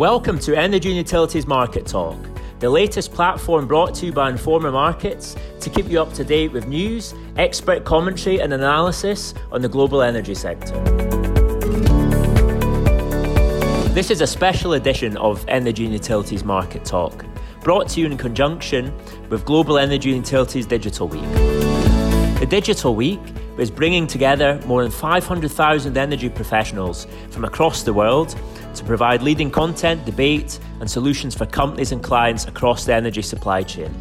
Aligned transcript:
Welcome 0.00 0.38
to 0.38 0.56
Energy 0.56 0.88
and 0.88 0.96
Utilities 0.96 1.46
Market 1.46 1.84
Talk, 1.84 2.16
the 2.58 2.70
latest 2.70 3.12
platform 3.12 3.66
brought 3.66 3.94
to 3.96 4.06
you 4.06 4.12
by 4.14 4.32
Informa 4.32 4.72
Markets 4.72 5.36
to 5.60 5.68
keep 5.68 5.90
you 5.90 6.00
up 6.00 6.14
to 6.14 6.24
date 6.24 6.52
with 6.52 6.66
news, 6.66 7.12
expert 7.36 7.84
commentary, 7.84 8.40
and 8.40 8.54
analysis 8.54 9.34
on 9.52 9.60
the 9.60 9.68
global 9.68 10.00
energy 10.00 10.34
sector. 10.34 10.72
This 13.92 14.10
is 14.10 14.22
a 14.22 14.26
special 14.26 14.72
edition 14.72 15.18
of 15.18 15.44
Energy 15.48 15.84
and 15.84 15.92
Utilities 15.92 16.44
Market 16.44 16.86
Talk, 16.86 17.26
brought 17.62 17.86
to 17.90 18.00
you 18.00 18.06
in 18.06 18.16
conjunction 18.16 18.96
with 19.28 19.44
Global 19.44 19.76
Energy 19.76 20.12
and 20.16 20.24
Utilities 20.24 20.64
Digital 20.64 21.08
Week. 21.08 21.30
The 22.40 22.46
Digital 22.48 22.94
Week 22.94 23.20
is 23.58 23.70
bringing 23.70 24.06
together 24.06 24.58
more 24.64 24.82
than 24.82 24.90
500,000 24.90 25.98
energy 25.98 26.30
professionals 26.30 27.06
from 27.28 27.44
across 27.44 27.82
the 27.82 27.92
world 27.92 28.34
to 28.74 28.84
provide 28.84 29.22
leading 29.22 29.50
content, 29.50 30.04
debate, 30.04 30.58
and 30.80 30.90
solutions 30.90 31.34
for 31.34 31.46
companies 31.46 31.92
and 31.92 32.02
clients 32.02 32.46
across 32.46 32.84
the 32.84 32.94
energy 32.94 33.22
supply 33.22 33.62
chain. 33.62 33.94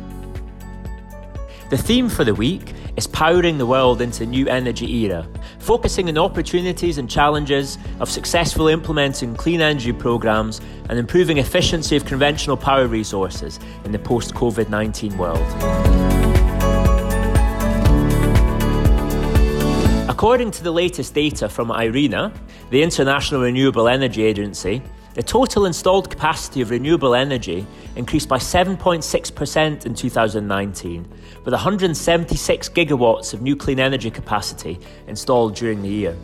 The 1.70 1.78
theme 1.78 2.10
for 2.10 2.24
the 2.24 2.34
week 2.34 2.74
is 2.98 3.06
powering 3.06 3.60
the 3.60 3.66
world 3.66 4.02
into 4.02 4.24
a 4.24 4.26
new 4.26 4.48
energy 4.48 4.92
era, 5.04 5.28
focusing 5.60 6.10
on 6.10 6.18
opportunities 6.18 6.98
and 6.98 7.10
challenges 7.10 7.78
of 8.00 8.10
successfully 8.10 8.74
implementing 8.74 9.36
clean 9.36 9.62
energy 9.62 9.94
programs 9.94 10.62
and 10.90 10.98
improving 10.98 11.38
efficiency 11.38 11.96
of 11.96 12.06
conventional 12.06 12.58
power 12.58 12.88
resources 12.88 13.60
in 13.86 13.92
the 13.92 14.00
post 14.00 14.34
COVID 14.34 14.70
19 14.70 15.18
world. 15.18 16.19
According 20.20 20.52
to 20.52 20.64
the 20.64 20.72
latest 20.72 21.14
data 21.14 21.48
from 21.48 21.72
IRENA, 21.72 22.34
the 22.72 22.84
International 22.84 23.40
Renewable 23.40 23.88
Energy 23.88 24.22
Agency, 24.24 24.82
the 25.14 25.24
total 25.24 25.66
installed 25.66 26.10
capacity 26.10 26.60
of 26.60 26.72
renewable 26.72 27.16
energy 27.16 27.66
increased 27.96 28.28
by 28.28 28.38
7.6% 28.38 29.86
in 29.86 29.94
2019, 29.94 31.08
with 31.46 31.54
176 31.54 32.68
gigawatts 32.68 33.34
of 33.34 33.42
new 33.42 33.56
clean 33.56 33.80
energy 33.80 34.12
capacity 34.12 34.78
installed 35.08 35.56
during 35.56 35.82
the 35.82 35.88
year. 35.88 36.18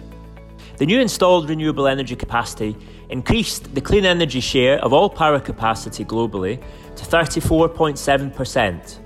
The 0.76 0.86
new 0.86 1.00
installed 1.00 1.48
renewable 1.48 1.88
energy 1.88 2.18
capacity 2.18 2.76
increased 3.08 3.74
the 3.74 3.80
clean 3.80 4.04
energy 4.04 4.42
share 4.42 4.78
of 4.84 4.92
all 4.92 5.10
power 5.10 5.40
capacity 5.40 6.04
globally 6.04 6.62
to 6.98 7.06
34.7%, 7.06 9.00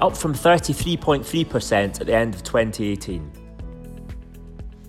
up 0.00 0.16
from 0.16 0.32
33.3% 0.32 2.00
at 2.00 2.06
the 2.06 2.14
end 2.14 2.36
of 2.36 2.44
2018. 2.44 3.45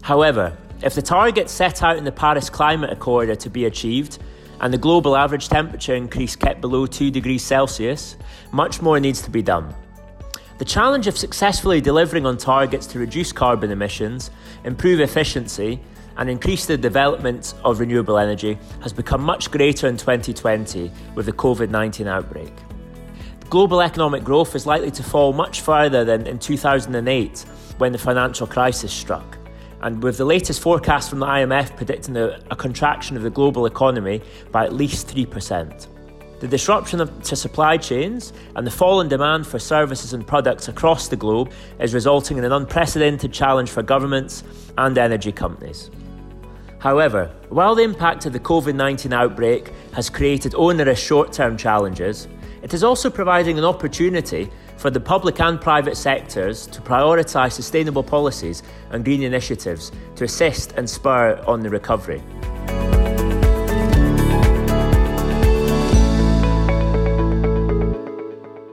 However, 0.07 0.55
if 0.81 0.95
the 0.95 1.01
targets 1.01 1.51
set 1.51 1.83
out 1.83 1.97
in 1.97 2.05
the 2.05 2.13
Paris 2.13 2.49
Climate 2.49 2.93
Accord 2.93 3.27
are 3.27 3.35
to 3.35 3.49
be 3.49 3.65
achieved, 3.65 4.19
and 4.61 4.73
the 4.73 4.77
global 4.77 5.17
average 5.17 5.49
temperature 5.49 5.95
increase 5.95 6.33
kept 6.33 6.61
below 6.61 6.85
2 6.85 7.11
degrees 7.11 7.43
Celsius, 7.43 8.15
much 8.53 8.81
more 8.81 9.01
needs 9.01 9.21
to 9.23 9.29
be 9.29 9.41
done. 9.41 9.75
The 10.59 10.63
challenge 10.63 11.07
of 11.07 11.17
successfully 11.17 11.81
delivering 11.81 12.25
on 12.25 12.37
targets 12.37 12.87
to 12.87 12.99
reduce 12.99 13.33
carbon 13.33 13.69
emissions, 13.69 14.31
improve 14.63 15.01
efficiency, 15.01 15.81
and 16.15 16.29
increase 16.29 16.65
the 16.65 16.77
development 16.77 17.53
of 17.65 17.81
renewable 17.81 18.17
energy 18.17 18.57
has 18.83 18.93
become 18.93 19.21
much 19.21 19.51
greater 19.51 19.89
in 19.89 19.97
2020 19.97 20.89
with 21.15 21.25
the 21.25 21.33
COVID 21.33 21.69
19 21.69 22.07
outbreak. 22.07 22.53
Global 23.49 23.81
economic 23.81 24.23
growth 24.23 24.55
is 24.55 24.65
likely 24.65 24.91
to 24.91 25.03
fall 25.03 25.33
much 25.33 25.59
further 25.59 26.05
than 26.05 26.25
in 26.27 26.39
2008 26.39 27.39
when 27.77 27.91
the 27.91 27.97
financial 27.97 28.47
crisis 28.47 28.93
struck 28.93 29.36
and 29.81 30.01
with 30.01 30.17
the 30.17 30.25
latest 30.25 30.61
forecast 30.61 31.09
from 31.09 31.19
the 31.19 31.25
IMF 31.25 31.75
predicting 31.75 32.17
a, 32.17 32.39
a 32.51 32.55
contraction 32.55 33.15
of 33.15 33.23
the 33.23 33.29
global 33.29 33.65
economy 33.65 34.21
by 34.51 34.65
at 34.65 34.73
least 34.73 35.07
3%. 35.07 35.87
The 36.39 36.47
disruption 36.47 37.01
of, 37.01 37.23
to 37.23 37.35
supply 37.35 37.77
chains 37.77 38.31
and 38.55 38.65
the 38.65 38.71
fall 38.71 39.01
in 39.01 39.07
demand 39.07 39.47
for 39.47 39.57
services 39.57 40.13
and 40.13 40.25
products 40.25 40.67
across 40.67 41.07
the 41.07 41.15
globe 41.15 41.51
is 41.79 41.95
resulting 41.95 42.37
in 42.37 42.43
an 42.43 42.51
unprecedented 42.51 43.33
challenge 43.33 43.71
for 43.71 43.81
governments 43.81 44.43
and 44.77 44.97
energy 44.97 45.31
companies. 45.31 45.89
However, 46.79 47.31
while 47.49 47.73
the 47.73 47.81
impact 47.81 48.27
of 48.27 48.33
the 48.33 48.39
COVID 48.39 48.75
19 48.75 49.13
outbreak 49.13 49.73
has 49.93 50.11
created 50.11 50.53
onerous 50.53 50.99
short 50.99 51.33
term 51.33 51.57
challenges, 51.57 52.27
it 52.61 52.73
is 52.73 52.83
also 52.83 53.09
providing 53.09 53.57
an 53.57 53.65
opportunity 53.65 54.49
for 54.77 54.89
the 54.89 54.99
public 54.99 55.39
and 55.39 55.59
private 55.59 55.97
sectors 55.97 56.67
to 56.67 56.81
prioritise 56.81 57.53
sustainable 57.53 58.03
policies 58.03 58.63
and 58.91 59.03
green 59.03 59.23
initiatives 59.23 59.91
to 60.15 60.23
assist 60.23 60.71
and 60.73 60.89
spur 60.89 61.41
on 61.47 61.61
the 61.61 61.69
recovery. 61.69 62.21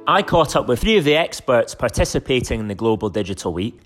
I 0.06 0.22
caught 0.22 0.54
up 0.54 0.68
with 0.68 0.80
three 0.80 0.98
of 0.98 1.04
the 1.04 1.16
experts 1.16 1.74
participating 1.74 2.60
in 2.60 2.68
the 2.68 2.74
Global 2.74 3.08
Digital 3.08 3.52
Week 3.52 3.80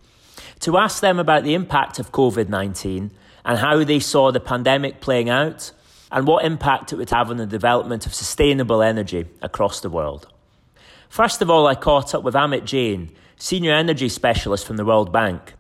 to 0.61 0.77
ask 0.77 1.01
them 1.01 1.19
about 1.21 1.45
the 1.45 1.55
impact 1.55 2.01
of 2.01 2.11
COVID 2.11 2.49
19 2.49 3.13
and 3.45 3.59
how 3.59 3.85
they 3.85 4.01
saw 4.01 4.33
the 4.33 4.41
pandemic 4.41 5.01
playing 5.01 5.31
out 5.31 5.71
and 6.11 6.27
what 6.27 6.45
impact 6.45 6.93
it 6.93 6.97
would 6.97 7.11
have 7.11 7.31
on 7.31 7.37
the 7.37 7.47
development 7.47 8.05
of 8.05 8.15
sustainable 8.15 8.83
energy 8.83 9.27
across 9.41 9.81
the 9.81 9.91
world. 9.91 10.27
First 11.09 11.41
of 11.41 11.49
all, 11.49 11.67
I 11.67 11.75
caught 11.75 12.15
up 12.15 12.23
with 12.23 12.35
Amit 12.35 12.65
Jain, 12.65 13.11
Senior 13.37 13.73
Energy 13.73 14.09
Specialist 14.09 14.67
from 14.67 14.77
the 14.77 14.85
World 14.85 15.11
Bank. 15.11 15.55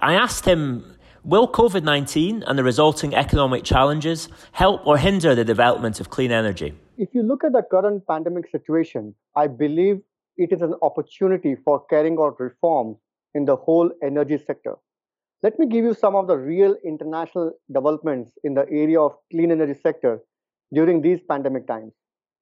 I 0.00 0.14
asked 0.14 0.46
him 0.46 0.96
Will 1.24 1.46
COVID 1.46 1.82
19 1.82 2.42
and 2.42 2.58
the 2.58 2.64
resulting 2.64 3.14
economic 3.14 3.64
challenges 3.64 4.28
help 4.52 4.86
or 4.86 4.98
hinder 4.98 5.34
the 5.34 5.44
development 5.44 6.00
of 6.00 6.10
clean 6.10 6.32
energy? 6.32 6.74
If 6.96 7.14
you 7.14 7.22
look 7.22 7.44
at 7.44 7.52
the 7.52 7.62
current 7.62 8.06
pandemic 8.06 8.48
situation, 8.50 9.14
I 9.36 9.46
believe 9.46 10.00
it 10.36 10.52
is 10.52 10.62
an 10.62 10.74
opportunity 10.82 11.54
for 11.54 11.84
carrying 11.86 12.18
out 12.18 12.40
reforms 12.40 12.96
in 13.34 13.44
the 13.44 13.56
whole 13.56 13.90
energy 14.02 14.38
sector. 14.38 14.74
Let 15.42 15.58
me 15.58 15.66
give 15.66 15.84
you 15.84 15.92
some 15.92 16.16
of 16.16 16.26
the 16.26 16.36
real 16.36 16.76
international 16.84 17.52
developments 17.70 18.32
in 18.42 18.54
the 18.54 18.66
area 18.70 19.00
of 19.00 19.16
clean 19.30 19.50
energy 19.50 19.78
sector 19.82 20.20
during 20.72 21.02
these 21.02 21.20
pandemic 21.28 21.66
times. 21.66 21.92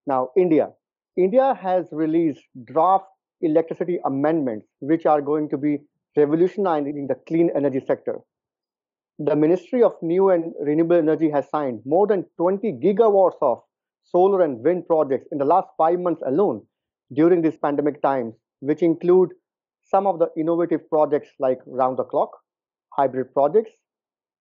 Now, 0.06 0.30
India. 0.36 0.70
India 1.16 1.54
has 1.60 1.86
released 1.92 2.42
draft 2.64 3.04
electricity 3.42 3.98
amendments 4.04 4.66
which 4.80 5.04
are 5.04 5.20
going 5.20 5.48
to 5.50 5.58
be 5.58 5.78
revolutionizing 6.16 7.06
the 7.06 7.16
clean 7.26 7.50
energy 7.54 7.80
sector. 7.86 8.18
The 9.18 9.36
Ministry 9.36 9.82
of 9.82 9.94
New 10.00 10.30
and 10.30 10.54
Renewable 10.60 10.96
Energy 10.96 11.28
has 11.30 11.48
signed 11.50 11.82
more 11.84 12.06
than 12.06 12.24
20 12.38 12.72
gigawatts 12.82 13.36
of 13.42 13.62
solar 14.04 14.42
and 14.42 14.64
wind 14.64 14.86
projects 14.86 15.26
in 15.32 15.38
the 15.38 15.44
last 15.44 15.68
five 15.76 16.00
months 16.00 16.22
alone 16.26 16.62
during 17.12 17.42
these 17.42 17.56
pandemic 17.56 18.00
times, 18.00 18.34
which 18.60 18.82
include 18.82 19.32
some 19.82 20.06
of 20.06 20.18
the 20.18 20.28
innovative 20.36 20.88
projects 20.88 21.28
like 21.38 21.58
round 21.66 21.98
the 21.98 22.04
clock, 22.04 22.30
hybrid 22.96 23.32
projects, 23.34 23.72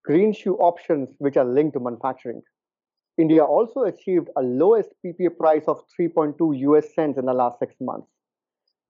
green 0.04 0.32
shoe 0.32 0.56
options 0.56 1.14
which 1.18 1.36
are 1.36 1.44
linked 1.44 1.74
to 1.74 1.80
manufacturing. 1.80 2.40
India 3.18 3.44
also 3.44 3.82
achieved 3.82 4.28
a 4.36 4.42
lowest 4.42 4.90
PPA 5.04 5.36
price 5.36 5.64
of 5.66 5.82
3.2 5.98 6.58
US 6.60 6.94
cents 6.94 7.18
in 7.18 7.26
the 7.26 7.34
last 7.34 7.58
six 7.58 7.74
months. 7.80 8.08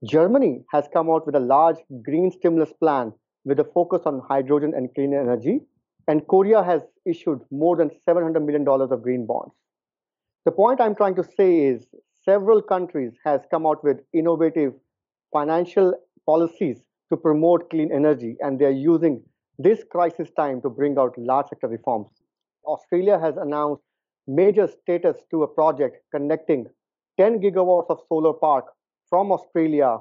Germany 0.05 0.65
has 0.71 0.89
come 0.93 1.11
out 1.11 1.27
with 1.27 1.35
a 1.35 1.41
large 1.41 1.79
green 2.03 2.31
stimulus 2.31 2.73
plan 2.73 3.13
with 3.45 3.59
a 3.59 3.65
focus 3.65 4.03
on 4.05 4.21
hydrogen 4.29 4.75
and 4.77 4.95
clean 4.95 5.13
energy, 5.13 5.61
and 6.07 6.27
Korea 6.29 6.63
has 6.63 6.83
issued 7.05 7.41
more 7.51 7.77
than 7.77 7.91
$700 8.07 8.45
million 8.45 8.67
of 8.69 9.03
green 9.03 9.27
bonds. 9.27 9.55
The 10.45 10.53
point 10.53 10.81
I'm 10.81 10.95
trying 10.95 11.17
to 11.17 11.25
say 11.25 11.67
is 11.67 11.87
several 12.25 12.63
countries 12.63 13.13
has 13.25 13.41
come 13.51 13.67
out 13.67 13.83
with 13.83 14.01
innovative 14.13 14.75
financial 15.33 15.95
policies 16.27 16.83
to 17.11 17.17
promote 17.17 17.71
clean 17.71 17.93
energy, 17.93 18.37
and 18.41 18.59
they're 18.59 18.71
using 18.71 19.23
this 19.59 19.85
crisis 19.91 20.31
time 20.37 20.61
to 20.63 20.71
bring 20.71 20.99
out 20.99 21.17
large 21.19 21.49
sector 21.49 21.69
reforms. 21.69 22.09
Australia 22.67 23.19
has 23.19 23.37
announced 23.37 23.83
major 24.27 24.69
status 24.69 25.17
to 25.31 25.43
a 25.43 25.49
project 25.49 25.99
connecting 26.15 26.67
10 27.19 27.41
gigawatts 27.41 27.91
of 27.91 28.01
solar 28.09 28.33
park 28.33 28.67
from 29.09 29.33
Australia 29.33 29.99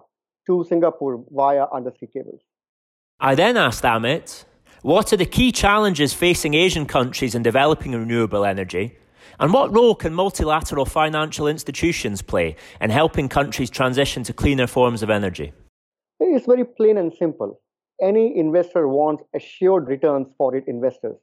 to 0.47 0.63
Singapore 0.67 1.23
via 1.29 1.65
undersea 1.73 2.07
cables. 2.07 2.41
I 3.19 3.35
then 3.35 3.57
asked 3.57 3.83
Amit, 3.83 4.45
what 4.81 5.13
are 5.13 5.17
the 5.17 5.25
key 5.25 5.51
challenges 5.51 6.13
facing 6.13 6.53
Asian 6.53 6.85
countries 6.85 7.35
in 7.35 7.43
developing 7.43 7.91
renewable 7.91 8.45
energy? 8.45 8.97
And 9.39 9.53
what 9.53 9.73
role 9.73 9.95
can 9.95 10.13
multilateral 10.13 10.85
financial 10.85 11.47
institutions 11.47 12.21
play 12.21 12.55
in 12.79 12.89
helping 12.89 13.29
countries 13.29 13.69
transition 13.69 14.23
to 14.23 14.33
cleaner 14.33 14.67
forms 14.67 15.03
of 15.03 15.09
energy? 15.09 15.53
It's 16.19 16.45
very 16.45 16.65
plain 16.65 16.97
and 16.97 17.13
simple. 17.13 17.61
Any 18.01 18.37
investor 18.37 18.87
wants 18.87 19.23
assured 19.35 19.87
returns 19.87 20.27
for 20.37 20.55
its 20.55 20.67
investors 20.67 21.17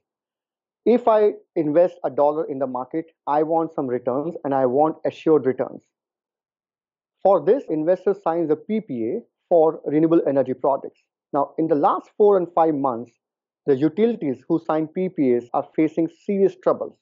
if 0.89 1.07
I 1.07 1.33
invest 1.55 1.97
a 2.03 2.09
dollar 2.09 2.45
in 2.51 2.59
the 2.59 2.67
market, 2.67 3.05
I 3.27 3.43
want 3.43 3.75
some 3.75 3.87
returns 3.87 4.35
and 4.43 4.55
I 4.55 4.65
want 4.65 4.97
assured 5.05 5.45
returns. 5.45 5.83
For 7.23 7.45
this, 7.45 7.65
investor 7.69 8.15
signs 8.15 8.51
a 8.51 8.57
PPA 8.57 9.21
for 9.51 9.81
renewable 9.85 10.23
energy 10.27 10.55
projects. 10.55 11.03
Now, 11.35 11.51
in 11.59 11.69
the 11.69 11.75
last 11.75 12.09
four 12.17 12.39
and 12.39 12.47
five 12.55 12.75
months, 12.75 13.13
the 13.67 13.77
utilities 13.77 14.43
who 14.49 14.61
sign 14.67 14.89
PPAs 14.97 15.49
are 15.53 15.69
facing 15.77 16.09
serious 16.25 16.57
troubles. 16.63 16.97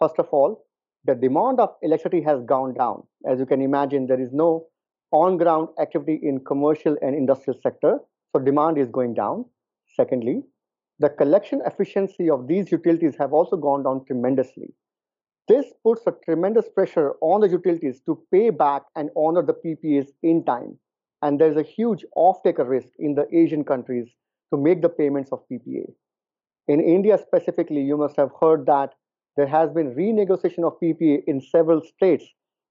First 0.00 0.18
of 0.18 0.26
all, 0.32 0.64
the 1.04 1.14
demand 1.14 1.60
of 1.60 1.76
electricity 1.80 2.24
has 2.24 2.42
gone 2.42 2.74
down. 2.74 3.04
As 3.24 3.38
you 3.38 3.46
can 3.46 3.62
imagine, 3.62 4.08
there 4.08 4.20
is 4.20 4.32
no 4.32 4.66
on 5.12 5.36
ground 5.36 5.68
activity 5.80 6.18
in 6.24 6.40
commercial 6.44 6.96
and 7.02 7.14
industrial 7.14 7.60
sector, 7.62 7.98
so 8.32 8.42
demand 8.42 8.78
is 8.78 8.88
going 8.88 9.14
down. 9.14 9.44
Secondly, 9.94 10.42
the 11.02 11.08
collection 11.08 11.60
efficiency 11.66 12.30
of 12.30 12.46
these 12.46 12.70
utilities 12.70 13.16
have 13.18 13.32
also 13.32 13.56
gone 13.56 13.82
down 13.82 14.04
tremendously. 14.04 14.72
This 15.48 15.66
puts 15.82 16.06
a 16.06 16.14
tremendous 16.24 16.68
pressure 16.68 17.14
on 17.20 17.40
the 17.40 17.48
utilities 17.48 18.00
to 18.06 18.22
pay 18.30 18.50
back 18.50 18.82
and 18.94 19.10
honor 19.16 19.42
the 19.42 19.54
PPAs 19.54 20.10
in 20.22 20.44
time. 20.44 20.78
And 21.20 21.40
there's 21.40 21.56
a 21.56 21.64
huge 21.64 22.04
off-taker 22.14 22.64
risk 22.64 22.90
in 23.00 23.16
the 23.16 23.26
Asian 23.36 23.64
countries 23.64 24.08
to 24.52 24.56
make 24.56 24.80
the 24.80 24.88
payments 24.88 25.32
of 25.32 25.42
PPA. 25.50 25.92
In 26.68 26.80
India 26.80 27.18
specifically, 27.18 27.82
you 27.82 27.96
must 27.96 28.16
have 28.16 28.30
heard 28.40 28.64
that 28.66 28.94
there 29.36 29.48
has 29.48 29.70
been 29.70 29.96
renegotiation 29.96 30.64
of 30.64 30.78
PPA 30.80 31.24
in 31.26 31.40
several 31.40 31.82
states 31.82 32.24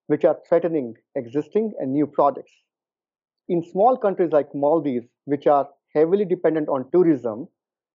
which 0.08 0.24
are 0.24 0.38
threatening 0.48 0.96
existing 1.16 1.74
and 1.80 1.92
new 1.92 2.08
projects. 2.08 2.54
In 3.50 3.62
small 3.62 3.98
countries 3.98 4.32
like 4.32 4.56
Maldives, 4.56 5.08
which 5.26 5.48
are 5.48 5.68
heavily 5.94 6.24
dependent 6.24 6.70
on 6.70 6.90
tourism, 6.92 7.50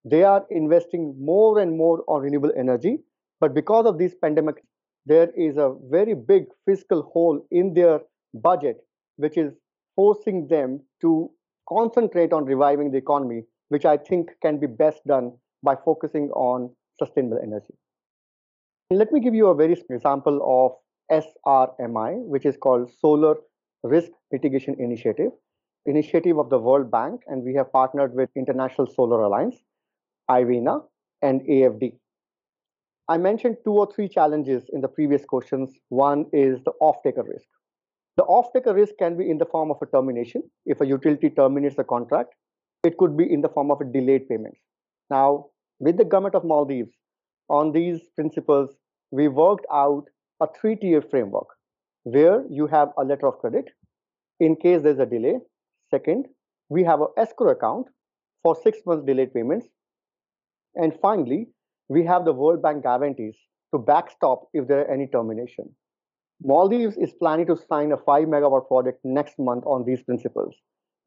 they 0.07 0.23
are 0.23 0.47
investing 0.51 1.15
more 1.19 1.59
and 1.59 1.77
more 1.77 2.05
on 2.07 2.23
renewable 2.23 2.53
energy. 2.57 2.99
But 3.41 3.55
because 3.55 3.87
of 3.87 3.99
this 3.99 4.15
pandemic, 4.15 4.63
there 5.05 5.31
is 5.37 5.57
a 5.57 5.75
very 5.91 6.15
big 6.15 6.45
fiscal 6.65 7.03
hole 7.03 7.45
in 7.51 7.75
their 7.75 8.01
budget, 8.35 8.79
which 9.17 9.37
is 9.37 9.53
forcing 9.97 10.47
them 10.49 10.81
to 11.01 11.31
concentrate 11.69 12.33
on 12.33 12.45
reviving 12.45 12.93
the 12.93 12.99
economy, 12.99 13.43
which 13.69 13.85
I 13.85 13.97
think 13.97 14.31
can 14.43 14.59
be 14.59 14.69
best 14.69 15.05
done 15.07 15.33
by 15.63 15.75
focusing 15.85 16.31
on 16.31 16.71
sustainable 16.99 17.41
energy. 17.43 17.75
Let 18.91 19.11
me 19.13 19.21
give 19.21 19.35
you 19.35 19.49
a 19.49 19.55
very 19.55 19.77
example 19.91 20.41
of 20.47 20.77
SRMI, 21.11 22.25
which 22.27 22.47
is 22.47 22.57
called 22.57 22.91
Solar 23.01 23.35
Risk 23.83 24.11
Mitigation 24.31 24.77
Initiative, 24.79 25.33
initiative 25.87 26.39
of 26.39 26.51
the 26.51 26.59
World 26.59 26.91
Bank, 26.91 27.23
and 27.27 27.43
we 27.43 27.55
have 27.55 27.73
partnered 27.73 28.15
with 28.15 28.31
International 28.37 28.87
Solar 28.87 29.23
Alliance, 29.23 29.57
IRENA, 30.29 30.81
and 31.23 31.41
AFD. 31.43 31.93
I 33.09 33.19
mentioned 33.19 33.59
two 33.65 33.73
or 33.73 33.89
three 33.93 34.09
challenges 34.09 34.65
in 34.73 34.81
the 34.81 34.89
previous 34.89 35.25
questions. 35.25 35.71
One 35.89 36.27
is 36.33 36.61
the 36.65 36.73
off-taker 36.81 37.23
risk. 37.23 37.47
The 38.17 38.25
off-taker 38.25 38.75
risk 38.75 38.95
can 38.99 39.17
be 39.17 39.31
in 39.31 39.39
the 39.39 39.47
form 39.47 39.71
of 39.71 39.77
a 39.81 39.87
termination. 39.87 40.43
If 40.65 40.81
a 40.81 40.87
utility 40.87 41.31
terminates 41.31 41.77
the 41.77 41.85
contract, 41.85 42.35
it 42.83 42.97
could 42.99 43.17
be 43.17 43.31
in 43.31 43.43
the 43.43 43.49
form 43.49 43.71
of 43.71 43.81
a 43.81 43.85
delayed 43.85 44.29
payment. 44.29 44.55
Now, 45.11 45.47
with 45.79 45.99
the 45.99 46.05
government 46.05 46.35
of 46.35 46.45
Maldives, 46.45 46.93
on 47.49 47.73
these 47.73 48.01
principles, 48.15 48.71
we 49.11 49.29
worked 49.29 49.67
out 49.73 50.05
a 50.41 50.49
three 50.61 50.77
tier 50.77 51.01
framework 51.01 51.47
where 52.03 52.45
you 52.51 52.67
have 52.67 52.89
a 52.99 53.05
letter 53.05 53.27
of 53.27 53.39
credit 53.39 53.71
in 54.41 54.57
case 54.57 54.83
there's 54.83 54.99
a 54.99 55.07
delay. 55.07 55.39
Second, 55.91 56.27
we 56.69 56.83
have 56.85 57.01
an 57.01 57.09
escrow 57.17 57.51
account 57.51 57.87
for 58.43 58.57
six 58.63 58.79
months 58.87 59.05
delayed 59.07 59.33
payments. 59.33 59.69
And 60.77 60.93
finally, 61.01 61.49
we 61.89 62.05
have 62.05 62.25
the 62.25 62.33
World 62.33 62.63
Bank 62.63 62.83
guarantees 62.83 63.35
to 63.75 63.79
backstop 63.79 64.49
if 64.53 64.69
there 64.69 64.81
are 64.81 64.91
any 64.91 65.07
termination. 65.07 65.75
Maldives 66.43 66.97
is 66.99 67.13
planning 67.15 67.47
to 67.47 67.57
sign 67.69 67.93
a 67.93 67.97
5 67.97 68.29
megawatt 68.29 68.69
project 68.69 69.01
next 69.05 69.39
month 69.39 69.65
on 69.65 69.85
these 69.85 70.03
principles. 70.03 70.55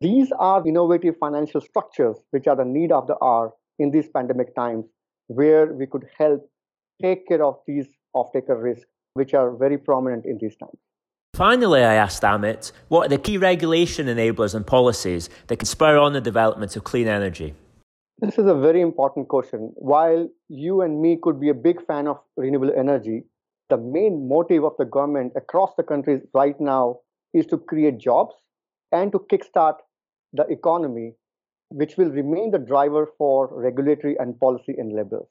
These 0.01 0.31
are 0.39 0.67
innovative 0.67 1.15
financial 1.19 1.61
structures 1.61 2.17
which 2.31 2.47
are 2.47 2.55
the 2.55 2.65
need 2.65 2.91
of 2.91 3.05
the 3.05 3.15
hour 3.21 3.53
in 3.77 3.91
these 3.91 4.09
pandemic 4.09 4.55
times 4.55 4.85
where 5.27 5.71
we 5.73 5.85
could 5.85 6.05
help 6.17 6.49
take 7.01 7.27
care 7.27 7.43
of 7.43 7.59
these 7.67 7.87
off-taker 8.13 8.57
risks, 8.57 8.89
which 9.13 9.33
are 9.33 9.55
very 9.55 9.77
prominent 9.77 10.25
in 10.25 10.37
these 10.41 10.55
times. 10.57 10.79
Finally, 11.35 11.83
I 11.83 11.93
asked 11.93 12.23
Amit, 12.23 12.71
what 12.87 13.05
are 13.05 13.09
the 13.09 13.17
key 13.17 13.37
regulation 13.37 14.07
enablers 14.07 14.55
and 14.55 14.65
policies 14.65 15.29
that 15.47 15.57
can 15.57 15.67
spur 15.67 15.97
on 15.97 16.13
the 16.13 16.21
development 16.21 16.75
of 16.75 16.83
clean 16.83 17.07
energy? 17.07 17.53
This 18.21 18.37
is 18.37 18.47
a 18.47 18.53
very 18.53 18.81
important 18.81 19.29
question. 19.29 19.71
While 19.75 20.27
you 20.49 20.81
and 20.81 21.01
me 21.01 21.17
could 21.21 21.39
be 21.39 21.47
a 21.47 21.53
big 21.53 21.85
fan 21.85 22.05
of 22.05 22.19
renewable 22.35 22.71
energy, 22.75 23.23
the 23.69 23.77
main 23.77 24.27
motive 24.27 24.65
of 24.65 24.75
the 24.77 24.83
government 24.83 25.31
across 25.37 25.73
the 25.75 25.83
countries 25.83 26.21
right 26.33 26.59
now 26.59 26.99
is 27.33 27.45
to 27.45 27.57
create 27.57 27.97
jobs 27.97 28.35
and 28.91 29.13
to 29.13 29.19
kickstart 29.31 29.77
the 30.33 30.43
economy 30.47 31.13
which 31.69 31.95
will 31.95 32.09
remain 32.09 32.51
the 32.51 32.59
driver 32.59 33.07
for 33.17 33.47
regulatory 33.57 34.17
and 34.19 34.37
policy 34.37 34.73
enablers. 34.73 35.27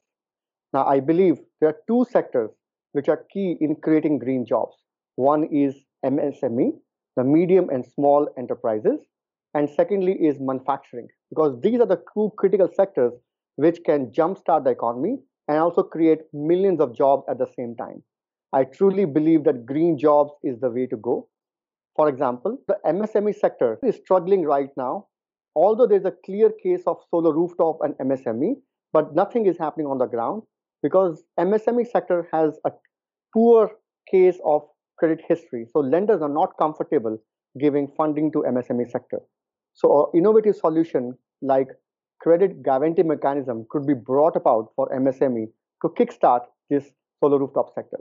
Now, 0.73 0.87
I 0.87 0.99
believe 0.99 1.39
there 1.59 1.69
are 1.69 1.77
two 1.87 2.07
sectors 2.09 2.49
which 2.93 3.07
are 3.07 3.23
key 3.31 3.55
in 3.61 3.75
creating 3.75 4.17
green 4.17 4.45
jobs. 4.47 4.77
One 5.15 5.43
is 5.51 5.75
MSME, 6.03 6.71
the 7.15 7.23
medium 7.23 7.69
and 7.69 7.85
small 7.85 8.29
enterprises, 8.35 8.99
and 9.53 9.69
secondly 9.69 10.13
is 10.13 10.37
manufacturing, 10.39 11.07
because 11.29 11.59
these 11.61 11.79
are 11.79 11.85
the 11.85 12.01
two 12.13 12.31
critical 12.37 12.69
sectors 12.73 13.13
which 13.55 13.79
can 13.85 14.11
jumpstart 14.11 14.63
the 14.63 14.69
economy 14.69 15.17
and 15.47 15.57
also 15.57 15.83
create 15.83 16.19
millions 16.33 16.79
of 16.79 16.95
jobs 16.95 17.23
at 17.29 17.37
the 17.37 17.47
same 17.57 17.75
time. 17.75 18.03
I 18.53 18.63
truly 18.63 19.05
believe 19.05 19.43
that 19.43 19.65
green 19.65 19.97
jobs 19.97 20.31
is 20.43 20.59
the 20.59 20.69
way 20.69 20.87
to 20.87 20.97
go. 20.97 21.27
For 21.95 22.07
example, 22.07 22.57
the 22.67 22.77
MSME 22.85 23.35
sector 23.35 23.79
is 23.83 23.95
struggling 23.95 24.43
right 24.43 24.69
now 24.77 25.07
although 25.55 25.87
there's 25.87 26.05
a 26.05 26.13
clear 26.25 26.51
case 26.63 26.83
of 26.87 26.97
solar 27.09 27.33
rooftop 27.33 27.79
and 27.81 27.93
MSME, 27.95 28.55
but 28.93 29.15
nothing 29.15 29.45
is 29.45 29.57
happening 29.57 29.87
on 29.87 29.97
the 29.97 30.05
ground 30.05 30.43
because 30.81 31.23
MSME 31.39 31.85
sector 31.87 32.27
has 32.31 32.57
a 32.65 32.71
poor 33.33 33.71
case 34.09 34.39
of 34.45 34.61
credit 34.97 35.21
history. 35.27 35.65
So 35.71 35.79
lenders 35.79 36.21
are 36.21 36.29
not 36.29 36.57
comfortable 36.57 37.17
giving 37.59 37.87
funding 37.97 38.31
to 38.31 38.43
MSME 38.47 38.89
sector. 38.89 39.19
So 39.73 40.11
an 40.13 40.19
innovative 40.19 40.55
solution 40.55 41.17
like 41.41 41.69
credit 42.19 42.63
guarantee 42.63 43.03
mechanism 43.03 43.65
could 43.69 43.87
be 43.87 43.93
brought 43.93 44.35
about 44.35 44.71
for 44.75 44.89
MSME 44.89 45.47
to 45.81 45.89
kickstart 45.89 46.41
this 46.69 46.91
solar 47.19 47.39
rooftop 47.39 47.73
sector. 47.73 47.99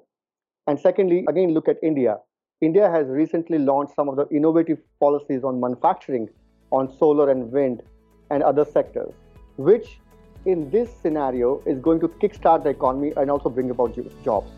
And 0.67 0.79
secondly, 0.79 1.25
again, 1.29 1.55
look 1.55 1.69
at 1.69 1.77
India. 1.83 2.19
India 2.61 2.91
has 2.91 3.07
recently 3.07 3.59
launched 3.59 3.95
some 3.95 4.09
of 4.09 4.17
the 4.17 4.27
innovative 4.35 4.79
policies 5.01 5.45
on 5.45 5.61
manufacturing 5.61 6.29
on 6.73 6.93
solar 6.99 7.31
and 7.31 7.51
wind 7.53 7.83
and 8.31 8.43
other 8.43 8.65
sectors, 8.65 9.15
which 9.57 10.01
in 10.45 10.69
this 10.71 10.91
scenario 11.01 11.63
is 11.67 11.79
going 11.79 12.01
to 12.01 12.09
kickstart 12.09 12.65
the 12.65 12.71
economy 12.71 13.13
and 13.17 13.31
also 13.31 13.49
bring 13.49 13.71
about 13.71 13.97
jobs. 14.25 14.51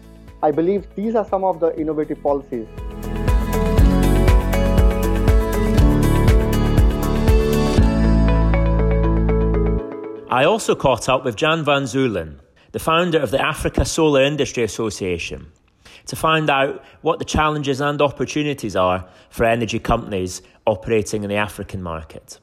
I 0.43 0.51
believe 0.51 0.87
these 0.97 1.15
are 1.15 1.25
some 1.25 1.45
of 1.45 1.61
the 1.61 1.79
innovative 1.79 2.23
policies. 2.23 2.67
I 10.31 10.45
also 10.45 10.77
caught 10.77 11.09
up 11.09 11.25
with 11.25 11.35
Jan 11.35 11.65
van 11.65 11.83
Zuylen, 11.83 12.37
the 12.71 12.79
founder 12.79 13.19
of 13.19 13.33
the 13.33 13.45
Africa 13.45 13.85
Solar 13.85 14.23
Industry 14.23 14.63
Association, 14.63 15.51
to 16.07 16.15
find 16.15 16.49
out 16.49 16.85
what 17.01 17.19
the 17.19 17.25
challenges 17.25 17.81
and 17.81 18.01
opportunities 18.01 18.77
are 18.77 19.09
for 19.29 19.45
energy 19.45 19.81
companies 19.81 20.41
operating 20.69 21.25
in 21.25 21.31
the 21.31 21.35
African 21.35 21.83
market. 21.83 22.39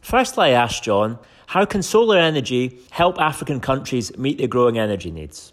Firstly, 0.00 0.44
I 0.44 0.50
asked 0.50 0.84
John, 0.84 1.18
how 1.48 1.64
can 1.64 1.82
solar 1.82 2.18
energy 2.18 2.78
help 2.90 3.20
African 3.20 3.58
countries 3.58 4.16
meet 4.16 4.38
their 4.38 4.46
growing 4.46 4.78
energy 4.78 5.10
needs? 5.10 5.52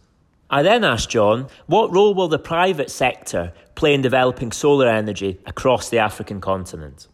I 0.52 0.62
then 0.62 0.84
asked 0.84 1.10
John, 1.10 1.48
what 1.66 1.92
role 1.92 2.14
will 2.14 2.28
the 2.28 2.38
private 2.38 2.92
sector 2.92 3.54
play 3.74 3.96
in 3.96 4.04
developing 4.04 4.52
solar 4.52 4.88
energy 4.88 5.40
across 5.48 5.90
the 5.90 5.98
African 5.98 6.42
continent? 6.42 7.08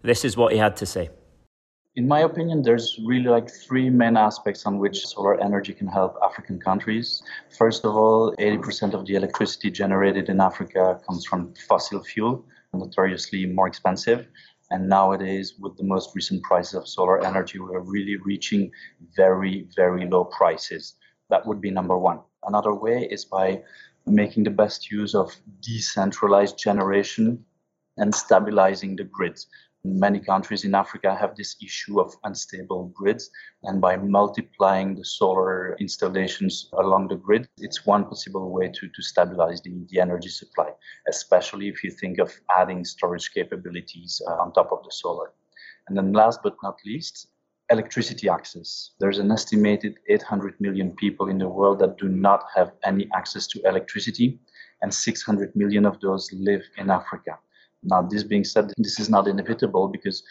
This 0.00 0.24
is 0.24 0.38
what 0.38 0.54
he 0.54 0.58
had 0.58 0.78
to 0.78 0.86
say. 0.86 1.10
In 1.96 2.06
my 2.06 2.20
opinion, 2.20 2.62
there's 2.62 3.00
really 3.04 3.28
like 3.28 3.50
three 3.50 3.90
main 3.90 4.16
aspects 4.16 4.64
on 4.64 4.78
which 4.78 5.04
solar 5.04 5.40
energy 5.40 5.74
can 5.74 5.88
help 5.88 6.16
African 6.22 6.60
countries. 6.60 7.20
First 7.58 7.84
of 7.84 7.96
all, 7.96 8.32
80% 8.36 8.94
of 8.94 9.06
the 9.06 9.16
electricity 9.16 9.72
generated 9.72 10.28
in 10.28 10.40
Africa 10.40 11.00
comes 11.04 11.26
from 11.26 11.52
fossil 11.68 12.00
fuel, 12.00 12.46
notoriously 12.72 13.44
more 13.44 13.66
expensive. 13.66 14.28
And 14.70 14.88
nowadays, 14.88 15.54
with 15.58 15.76
the 15.76 15.82
most 15.82 16.14
recent 16.14 16.44
prices 16.44 16.74
of 16.74 16.86
solar 16.86 17.26
energy, 17.26 17.58
we're 17.58 17.80
really 17.80 18.18
reaching 18.18 18.70
very, 19.16 19.66
very 19.74 20.08
low 20.08 20.26
prices. 20.26 20.94
That 21.28 21.44
would 21.44 21.60
be 21.60 21.72
number 21.72 21.98
one. 21.98 22.20
Another 22.44 22.72
way 22.72 23.08
is 23.10 23.24
by 23.24 23.64
making 24.06 24.44
the 24.44 24.50
best 24.50 24.92
use 24.92 25.16
of 25.16 25.34
decentralized 25.60 26.56
generation 26.56 27.44
and 27.96 28.14
stabilizing 28.14 28.94
the 28.94 29.04
grids. 29.04 29.48
Many 29.82 30.20
countries 30.20 30.64
in 30.64 30.74
Africa 30.74 31.14
have 31.14 31.36
this 31.36 31.56
issue 31.62 32.00
of 32.00 32.14
unstable 32.24 32.92
grids, 32.94 33.30
and 33.62 33.80
by 33.80 33.96
multiplying 33.96 34.94
the 34.94 35.04
solar 35.04 35.74
installations 35.80 36.68
along 36.74 37.08
the 37.08 37.16
grid, 37.16 37.48
it's 37.56 37.86
one 37.86 38.04
possible 38.04 38.50
way 38.50 38.68
to, 38.68 38.88
to 38.88 39.02
stabilize 39.02 39.62
the, 39.62 39.72
the 39.88 40.00
energy 40.00 40.28
supply, 40.28 40.70
especially 41.08 41.68
if 41.68 41.82
you 41.82 41.90
think 41.90 42.18
of 42.18 42.38
adding 42.54 42.84
storage 42.84 43.32
capabilities 43.32 44.20
uh, 44.28 44.32
on 44.34 44.52
top 44.52 44.70
of 44.70 44.84
the 44.84 44.92
solar. 44.92 45.32
And 45.88 45.96
then, 45.96 46.12
last 46.12 46.40
but 46.42 46.56
not 46.62 46.76
least, 46.84 47.28
electricity 47.70 48.28
access. 48.28 48.90
There's 49.00 49.18
an 49.18 49.30
estimated 49.30 49.98
800 50.08 50.60
million 50.60 50.94
people 50.96 51.28
in 51.28 51.38
the 51.38 51.48
world 51.48 51.78
that 51.78 51.96
do 51.96 52.08
not 52.08 52.44
have 52.54 52.72
any 52.84 53.08
access 53.14 53.46
to 53.48 53.62
electricity. 53.66 54.40
and 54.82 54.92
600 54.92 55.54
million 55.54 55.84
of 55.84 56.00
those 56.00 56.32
live 56.32 56.62
in 56.78 56.90
Africa. 56.90 57.38
Now, 57.82 58.02
this 58.02 58.22
being 58.22 58.44
said, 58.44 58.72
this 58.76 59.00
is 59.00 59.08
not 59.08 59.26
inevitable 59.26 59.88
because 59.88 60.22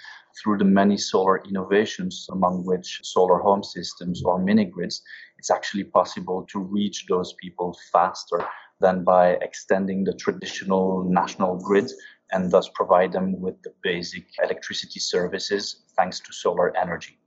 through 0.42 0.60
the 0.60 0.66
many 0.66 0.98
solar 0.98 1.44
innovations, 1.46 2.28
among 2.32 2.66
which 2.66 3.02
solar 3.04 3.40
home 3.40 3.64
systems 3.64 4.24
or 4.24 4.40
mini 4.40 4.66
grids, 4.66 5.02
it's 5.38 5.50
actually 5.50 5.86
possible 5.86 6.46
to 6.52 6.60
reach 6.60 7.06
those 7.08 7.34
people 7.34 7.78
faster 7.92 8.48
than 8.80 9.04
by 9.04 9.32
extending 9.42 10.04
the 10.04 10.14
traditional 10.14 11.04
national 11.04 11.58
grid 11.58 11.92
and 12.32 12.52
thus 12.52 12.70
provide 12.76 13.12
them 13.12 13.40
with 13.40 13.62
the 13.64 13.74
basic 13.82 14.26
electricity 14.44 15.00
services 15.00 15.84
thanks 15.98 16.20
to 16.20 16.32
solar 16.32 16.76
energy. 16.78 17.19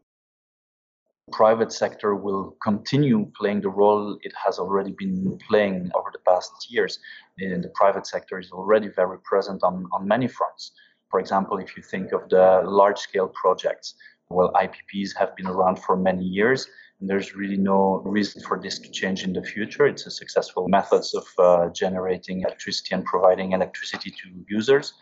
Private 1.33 1.73
sector 1.73 2.15
will 2.15 2.57
continue 2.63 3.31
playing 3.39 3.63
the 3.63 3.71
role 3.71 4.19
it 4.23 4.33
has 4.45 4.59
already 4.59 4.93
been 4.93 5.39
playing 5.49 5.91
over 5.95 6.11
the 6.13 6.21
past 6.27 6.53
years. 6.69 6.99
And 7.39 7.65
the 7.65 7.71
private 7.75 8.07
sector 8.07 8.39
is 8.39 8.51
already 8.53 8.89
very 8.89 9.19
present 9.21 9.63
on, 9.63 9.89
on 9.93 10.07
many 10.07 10.29
fronts. 10.29 10.73
For 11.11 11.19
example, 11.21 11.59
if 11.59 11.77
you 11.77 11.83
think 11.83 12.13
of 12.13 12.29
the 12.29 12.63
large 12.65 12.99
scale 12.99 13.29
projects, 13.29 13.95
well, 14.29 14.53
IPPs 14.55 15.17
have 15.19 15.37
been 15.37 15.47
around 15.47 15.77
for 15.77 15.97
many 15.97 16.25
years 16.25 16.67
and 17.03 17.11
there's 17.11 17.35
really 17.35 17.57
no 17.57 18.01
reason 18.05 18.41
for 18.43 18.61
this 18.61 18.79
to 18.79 18.89
change 18.89 19.25
in 19.25 19.33
the 19.33 19.43
future. 19.43 19.87
It's 19.87 20.07
a 20.07 20.11
successful 20.11 20.69
methods 20.69 21.15
of 21.15 21.27
uh, 21.37 21.69
generating 21.71 22.43
electricity 22.43 22.95
and 22.95 23.05
providing 23.05 23.53
electricity 23.53 24.11
to 24.11 24.29
users. 24.49 24.95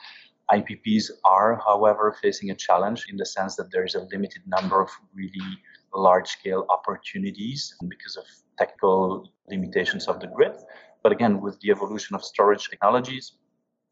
IPPs 0.50 1.10
are, 1.26 1.60
however, 1.64 2.16
facing 2.22 2.50
a 2.50 2.54
challenge 2.54 3.04
in 3.10 3.18
the 3.18 3.26
sense 3.26 3.54
that 3.56 3.70
there 3.70 3.84
is 3.84 3.94
a 3.94 4.06
limited 4.10 4.42
number 4.46 4.80
of 4.80 4.88
really 5.14 5.46
large 5.94 6.28
scale 6.28 6.66
opportunities 6.70 7.74
because 7.88 8.16
of 8.16 8.24
technical 8.58 9.32
limitations 9.48 10.06
of 10.08 10.20
the 10.20 10.26
grid. 10.26 10.56
But 11.02 11.12
again, 11.12 11.40
with 11.40 11.58
the 11.60 11.70
evolution 11.70 12.14
of 12.14 12.24
storage 12.24 12.68
technologies, 12.68 13.32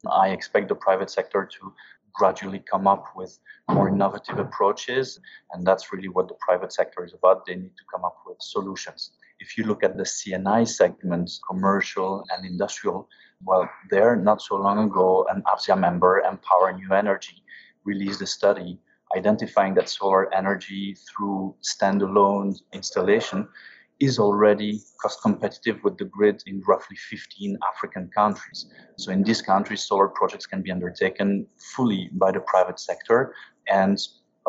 I 0.09 0.29
expect 0.29 0.69
the 0.69 0.75
private 0.75 1.09
sector 1.09 1.49
to 1.59 1.73
gradually 2.13 2.63
come 2.71 2.87
up 2.87 3.05
with 3.15 3.39
more 3.69 3.89
innovative 3.89 4.39
approaches. 4.39 5.19
And 5.51 5.65
that's 5.65 5.91
really 5.91 6.09
what 6.09 6.27
the 6.27 6.35
private 6.39 6.73
sector 6.73 7.03
is 7.03 7.13
about. 7.13 7.45
They 7.45 7.55
need 7.55 7.75
to 7.77 7.83
come 7.93 8.05
up 8.05 8.17
with 8.25 8.37
solutions. 8.39 9.11
If 9.39 9.57
you 9.57 9.65
look 9.65 9.83
at 9.83 9.97
the 9.97 10.05
C&I 10.05 10.63
segments, 10.65 11.39
commercial 11.47 12.23
and 12.31 12.45
industrial, 12.45 13.07
well, 13.43 13.69
there 13.89 14.15
not 14.15 14.41
so 14.41 14.55
long 14.55 14.89
ago, 14.89 15.25
an 15.29 15.43
AFSIA 15.47 15.79
member, 15.79 16.19
Empower 16.19 16.73
New 16.73 16.91
Energy, 16.93 17.43
released 17.85 18.21
a 18.21 18.27
study 18.27 18.79
identifying 19.15 19.73
that 19.75 19.89
solar 19.89 20.33
energy 20.33 20.95
through 21.07 21.55
standalone 21.63 22.55
installation 22.73 23.47
is 23.99 24.17
already 24.17 24.79
cost 25.01 25.21
competitive 25.21 25.83
with 25.83 25.97
the 25.97 26.05
grid 26.05 26.41
in 26.47 26.61
roughly 26.67 26.95
15 26.95 27.57
African 27.73 28.09
countries. 28.15 28.67
So 28.97 29.11
in 29.11 29.23
these 29.23 29.41
countries, 29.41 29.81
solar 29.81 30.07
projects 30.07 30.45
can 30.45 30.61
be 30.61 30.71
undertaken 30.71 31.47
fully 31.75 32.09
by 32.13 32.31
the 32.31 32.39
private 32.39 32.79
sector 32.79 33.33
and 33.67 33.99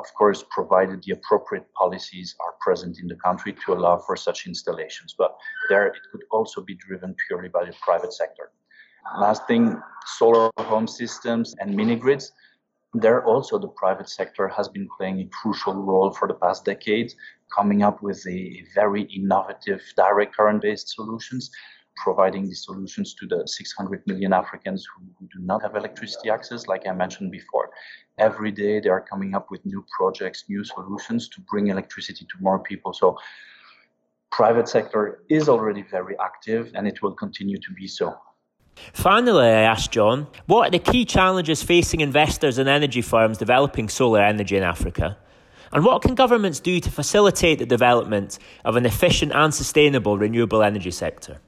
of 0.01 0.07
course, 0.15 0.45
provided 0.51 1.03
the 1.03 1.13
appropriate 1.13 1.67
policies 1.75 2.35
are 2.41 2.55
present 2.61 2.99
in 3.01 3.07
the 3.07 3.17
country 3.17 3.53
to 3.65 3.73
allow 3.75 3.99
for 3.99 4.17
such 4.17 4.47
installations. 4.47 5.15
But 5.17 5.37
there, 5.69 5.87
it 5.89 5.99
could 6.11 6.23
also 6.31 6.63
be 6.63 6.75
driven 6.75 7.15
purely 7.27 7.49
by 7.49 7.65
the 7.65 7.75
private 7.83 8.13
sector. 8.13 8.51
Last 9.19 9.47
thing, 9.47 9.81
solar 10.19 10.51
home 10.59 10.87
systems 10.87 11.55
and 11.61 11.75
mini 11.75 11.97
grids 11.97 12.33
there 12.95 13.25
also 13.25 13.59
the 13.59 13.69
private 13.69 14.09
sector 14.09 14.49
has 14.49 14.69
been 14.69 14.89
playing 14.97 15.21
a 15.21 15.27
crucial 15.27 15.75
role 15.75 16.11
for 16.13 16.27
the 16.27 16.35
past 16.35 16.65
decade, 16.65 17.13
coming 17.55 17.83
up 17.83 18.03
with 18.03 18.27
a 18.27 18.65
very 18.75 19.03
innovative 19.03 19.81
direct 19.97 20.35
current 20.35 20.63
based 20.63 20.89
solutions, 20.89 21.51
providing 21.97 22.45
these 22.45 22.65
solutions 22.65 23.15
to 23.15 23.27
the 23.27 23.47
600 23.47 24.03
million 24.07 24.33
Africans 24.33 24.87
who, 24.97 25.27
do 25.27 25.39
not 25.39 25.63
have 25.63 25.77
electricity 25.77 26.31
access, 26.31 26.67
like 26.67 26.87
I 26.87 26.93
mentioned 26.93 27.31
before. 27.31 27.71
Every 28.19 28.51
day 28.51 28.81
they 28.81 28.89
are 28.89 29.01
coming 29.01 29.35
up 29.35 29.51
with 29.51 29.65
new 29.65 29.85
projects, 29.97 30.45
new 30.49 30.65
solutions 30.65 31.29
to 31.29 31.41
bring 31.43 31.69
electricity 31.69 32.25
to 32.25 32.35
more 32.41 32.59
people. 32.59 32.93
So 32.93 33.17
private 34.33 34.69
sector 34.69 35.23
is 35.29 35.49
already 35.49 35.83
very 35.83 36.17
active 36.19 36.73
and 36.75 36.89
it 36.89 37.03
will 37.03 37.15
continue 37.15 37.59
to 37.59 37.73
be 37.73 37.87
so. 37.87 38.17
Finally, 38.93 39.47
I 39.47 39.63
asked 39.63 39.93
John, 39.93 40.27
what 40.47 40.69
are 40.69 40.71
the 40.71 40.79
key 40.79 41.05
challenges 41.05 41.63
facing 41.63 42.01
investors 42.01 42.59
and 42.59 42.69
energy 42.69 43.03
firms 43.03 43.39
developing 43.39 43.89
solar 43.89 44.21
energy 44.21 44.57
in 44.57 44.63
Africa? 44.63 45.17
And 45.73 45.85
what 45.85 46.03
can 46.03 46.15
governments 46.15 46.59
do 46.59 46.81
to 46.81 46.91
facilitate 46.91 47.61
the 47.61 47.67
development 47.67 48.39
of 48.65 48.77
an 48.77 48.87
efficient 48.87 49.33
and 49.33 49.55
sustainable 49.55 50.19
renewable 50.19 50.63
energy 50.63 50.91
sector? 50.91 51.39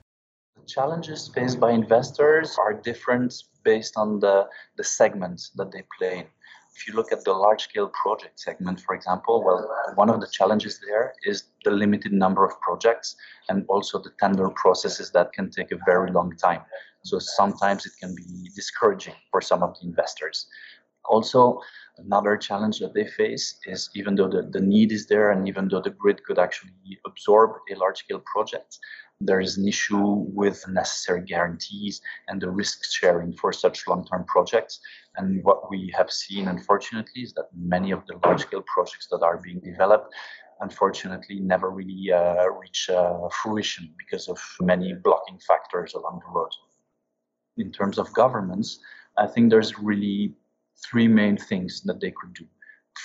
The 0.57 0.67
challenges 0.67 1.29
faced 1.35 1.59
by 1.59 1.73
investors 1.73 2.57
are 2.59 2.73
different 2.73 3.35
based 3.65 3.97
on 3.97 4.21
the, 4.21 4.47
the 4.77 4.85
segments 4.85 5.51
that 5.57 5.73
they 5.73 5.83
play 5.99 6.19
in. 6.19 6.27
If 6.75 6.89
you 6.89 6.95
look 6.95 7.13
at 7.13 7.25
the 7.25 7.33
large 7.33 7.65
scale 7.65 7.89
project 7.89 8.41
segment, 8.41 8.81
for 8.81 8.95
example, 8.95 9.45
well, 9.45 9.69
one 9.97 10.09
of 10.09 10.21
the 10.21 10.27
challenges 10.27 10.81
there 10.87 11.13
is 11.25 11.45
the 11.65 11.71
limited 11.71 12.13
number 12.13 12.47
of 12.47 12.59
projects 12.61 13.15
and 13.49 13.67
also 13.69 13.99
the 13.99 14.11
tender 14.19 14.49
processes 14.49 15.11
that 15.11 15.33
can 15.33 15.51
take 15.51 15.71
a 15.71 15.79
very 15.85 16.11
long 16.11 16.35
time. 16.37 16.63
So 17.03 17.19
sometimes 17.19 17.85
it 17.87 17.93
can 17.99 18.15
be 18.15 18.51
discouraging 18.55 19.15
for 19.31 19.41
some 19.41 19.63
of 19.63 19.79
the 19.79 19.87
investors. 19.87 20.47
Also, 21.07 21.61
another 21.99 22.37
challenge 22.37 22.79
that 22.79 22.95
they 22.95 23.07
face 23.07 23.59
is 23.67 23.91
even 23.95 24.15
though 24.15 24.29
the, 24.29 24.43
the 24.53 24.61
need 24.61 24.93
is 24.93 25.07
there 25.07 25.33
and 25.33 25.49
even 25.49 25.69
though 25.69 25.81
the 25.81 25.91
grid 25.91 26.23
could 26.25 26.39
actually 26.39 26.73
absorb 27.05 27.51
a 27.71 27.75
large 27.77 27.99
scale 27.99 28.23
project, 28.33 28.79
there 29.21 29.41
is 29.41 29.57
an 29.57 29.67
issue 29.67 30.25
with 30.33 30.67
necessary 30.69 31.23
guarantees 31.23 32.01
and 32.29 32.41
the 32.41 32.51
risk 32.51 32.85
sharing 32.85 33.33
for 33.33 33.53
such 33.53 33.87
long 33.89 34.07
term 34.07 34.25
projects. 34.27 34.81
And 35.17 35.43
what 35.45 35.71
we 35.71 35.93
have 35.97 36.11
seen, 36.11 36.49
unfortunately, 36.49 37.23
is 37.23 37.33
that 37.35 37.49
many 37.55 37.91
of 37.91 38.07
the 38.07 38.19
large 38.25 38.43
scale 38.43 38.65
projects 38.73 39.09
that 39.11 39.23
are 39.23 39.39
being 39.39 39.61
developed 39.61 40.15
unfortunately 40.61 41.41
never 41.41 41.71
really 41.71 42.13
uh, 42.13 42.47
reach 42.49 42.89
uh, 42.89 43.29
fruition 43.43 43.93
because 43.99 44.29
of 44.29 44.41
many 44.61 44.95
blocking 45.03 45.39
factors 45.41 45.95
along 45.95 46.21
the 46.25 46.33
road 46.33 46.51
in 47.57 47.71
terms 47.71 47.99
of 47.99 48.13
governments, 48.15 48.79
I 49.19 49.27
think 49.27 49.51
there's 49.51 49.79
really 49.79 50.35
three 50.85 51.09
main 51.09 51.37
things 51.37 51.83
that 51.83 52.01
they 52.01 52.11
could 52.11 52.35
do. 52.35 52.47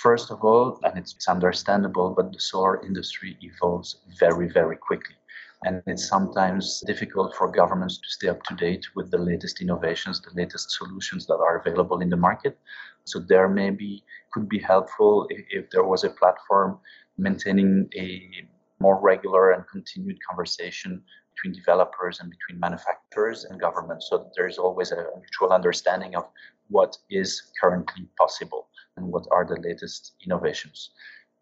First 0.02 0.30
of 0.30 0.44
all, 0.44 0.78
and 0.82 0.98
it's 0.98 1.28
understandable, 1.28 2.10
but 2.10 2.32
the 2.32 2.40
solar 2.40 2.84
industry 2.84 3.36
evolves 3.40 3.96
very, 4.18 4.48
very 4.48 4.76
quickly. 4.76 5.16
And 5.64 5.82
it's 5.86 6.08
sometimes 6.08 6.82
difficult 6.86 7.34
for 7.34 7.50
governments 7.50 7.98
to 7.98 8.08
stay 8.08 8.28
up 8.28 8.42
to 8.44 8.54
date 8.54 8.86
with 8.94 9.10
the 9.10 9.18
latest 9.18 9.60
innovations, 9.60 10.20
the 10.20 10.30
latest 10.34 10.70
solutions 10.70 11.26
that 11.26 11.34
are 11.34 11.58
available 11.58 12.00
in 12.00 12.10
the 12.10 12.16
market. 12.16 12.58
So 13.04 13.18
there 13.18 13.48
maybe 13.48 14.04
could 14.32 14.48
be 14.48 14.60
helpful 14.60 15.26
if, 15.30 15.44
if 15.50 15.70
there 15.70 15.84
was 15.84 16.04
a 16.04 16.10
platform 16.10 16.78
maintaining 17.16 17.88
a 17.96 18.46
more 18.78 19.00
regular 19.00 19.50
and 19.50 19.66
continued 19.66 20.18
conversation 20.28 21.02
between 21.38 21.54
developers 21.54 22.20
and 22.20 22.30
between 22.30 22.58
manufacturers 22.60 23.44
and 23.44 23.60
governments. 23.60 24.08
so 24.08 24.30
there's 24.36 24.58
always 24.58 24.92
a 24.92 25.06
mutual 25.18 25.52
understanding 25.52 26.14
of 26.16 26.24
what 26.68 26.96
is 27.10 27.42
currently 27.60 28.06
possible 28.18 28.68
and 28.96 29.06
what 29.06 29.26
are 29.30 29.44
the 29.44 29.60
latest 29.60 30.14
innovations. 30.24 30.90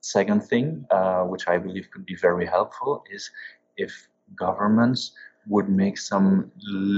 Second 0.01 0.43
thing, 0.45 0.85
uh, 0.91 1.23
which 1.25 1.49
I 1.49 1.59
believe 1.59 1.89
could 1.93 2.07
be 2.07 2.17
very 2.17 2.47
helpful, 2.47 3.05
is 3.11 3.31
if 3.77 4.09
governments 4.39 5.13
would 5.49 5.69
make 5.69 5.97
some 5.99 6.51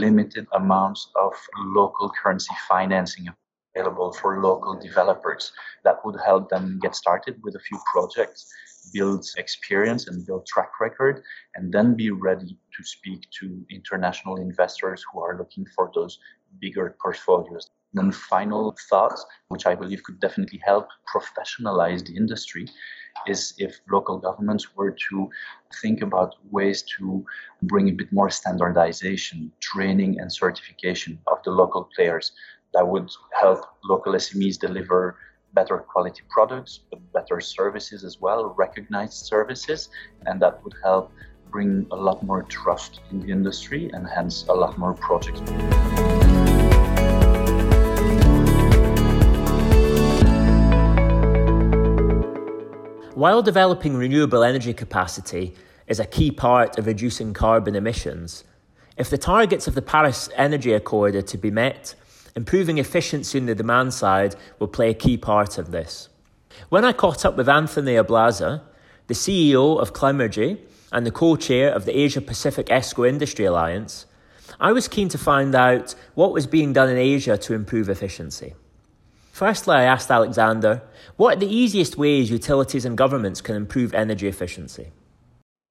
limited 0.04 0.46
amounts 0.52 1.10
of 1.16 1.32
local 1.58 2.10
currency 2.10 2.54
financing 2.68 3.28
available 3.74 4.12
for 4.12 4.42
local 4.42 4.74
developers. 4.78 5.52
That 5.84 5.96
would 6.04 6.18
help 6.24 6.48
them 6.48 6.78
get 6.82 6.94
started 6.94 7.40
with 7.42 7.54
a 7.54 7.60
few 7.60 7.78
projects 7.92 8.50
build 8.92 9.26
experience 9.36 10.08
and 10.08 10.26
build 10.26 10.46
track 10.46 10.80
record, 10.80 11.22
and 11.54 11.72
then 11.72 11.94
be 11.94 12.10
ready 12.10 12.56
to 12.76 12.84
speak 12.84 13.28
to 13.40 13.64
international 13.70 14.36
investors 14.36 15.04
who 15.12 15.20
are 15.20 15.38
looking 15.38 15.66
for 15.74 15.90
those 15.94 16.18
bigger 16.60 16.96
portfolios. 17.00 17.68
Then, 17.94 18.12
final 18.12 18.76
thoughts, 18.90 19.24
which 19.48 19.66
I 19.66 19.74
believe 19.74 20.02
could 20.02 20.20
definitely 20.20 20.60
help 20.62 20.88
professionalize 21.12 22.04
the 22.04 22.14
industry, 22.16 22.68
is 23.26 23.54
if 23.58 23.80
local 23.90 24.18
governments 24.18 24.76
were 24.76 24.94
to 25.10 25.30
think 25.80 26.02
about 26.02 26.34
ways 26.50 26.82
to 26.98 27.24
bring 27.62 27.88
a 27.88 27.92
bit 27.92 28.12
more 28.12 28.30
standardization, 28.30 29.50
training, 29.60 30.20
and 30.20 30.30
certification 30.30 31.18
of 31.26 31.38
the 31.44 31.50
local 31.50 31.88
players 31.96 32.32
that 32.74 32.86
would 32.86 33.10
help 33.40 33.64
local 33.84 34.12
SMEs 34.12 34.58
deliver 34.58 35.16
better 35.54 35.78
quality 35.78 36.22
products, 36.28 36.80
but 36.90 37.00
better 37.12 37.40
services 37.40 38.04
as 38.04 38.20
well, 38.20 38.54
recognized 38.56 39.26
services, 39.26 39.88
and 40.26 40.40
that 40.42 40.62
would 40.64 40.74
help 40.82 41.12
bring 41.50 41.86
a 41.90 41.96
lot 41.96 42.22
more 42.22 42.42
trust 42.44 43.00
in 43.10 43.20
the 43.20 43.32
industry 43.32 43.90
and 43.92 44.06
hence 44.06 44.46
a 44.48 44.52
lot 44.52 44.76
more 44.78 44.94
projects. 44.94 45.40
While 53.14 53.42
developing 53.42 53.96
renewable 53.96 54.44
energy 54.44 54.72
capacity 54.72 55.56
is 55.88 55.98
a 55.98 56.06
key 56.06 56.30
part 56.30 56.78
of 56.78 56.86
reducing 56.86 57.32
carbon 57.32 57.74
emissions, 57.74 58.44
If 58.98 59.10
the 59.10 59.16
targets 59.16 59.68
of 59.68 59.76
the 59.76 59.82
Paris 59.82 60.28
Energy 60.34 60.72
Accord 60.72 61.14
are 61.14 61.22
to 61.22 61.38
be 61.38 61.52
met, 61.52 61.94
improving 62.38 62.78
efficiency 62.78 63.36
on 63.40 63.46
the 63.46 63.54
demand 63.62 63.92
side 63.92 64.36
will 64.58 64.68
play 64.68 64.90
a 64.90 64.94
key 64.94 65.16
part 65.16 65.58
of 65.58 65.72
this. 65.72 66.08
When 66.68 66.84
I 66.84 66.92
caught 66.92 67.24
up 67.24 67.36
with 67.36 67.48
Anthony 67.48 67.94
Ablaza, 67.94 68.62
the 69.08 69.14
CEO 69.14 69.80
of 69.82 69.92
Clemergy 69.92 70.58
and 70.92 71.04
the 71.04 71.10
co 71.10 71.34
chair 71.34 71.66
of 71.72 71.84
the 71.84 71.98
Asia 71.98 72.20
Pacific 72.20 72.66
ESCO 72.68 73.08
Industry 73.08 73.44
Alliance, 73.44 74.06
I 74.60 74.70
was 74.70 74.86
keen 74.86 75.08
to 75.08 75.18
find 75.18 75.52
out 75.54 75.96
what 76.14 76.32
was 76.32 76.46
being 76.46 76.72
done 76.72 76.88
in 76.88 76.96
Asia 76.96 77.36
to 77.38 77.54
improve 77.54 77.88
efficiency. 77.88 78.54
Firstly, 79.32 79.74
I 79.74 79.82
asked 79.82 80.10
Alexander 80.10 80.82
what 81.16 81.36
are 81.36 81.40
the 81.40 81.54
easiest 81.62 81.98
ways 81.98 82.30
utilities 82.30 82.84
and 82.84 82.96
governments 82.96 83.40
can 83.40 83.56
improve 83.56 83.94
energy 83.94 84.28
efficiency? 84.28 84.92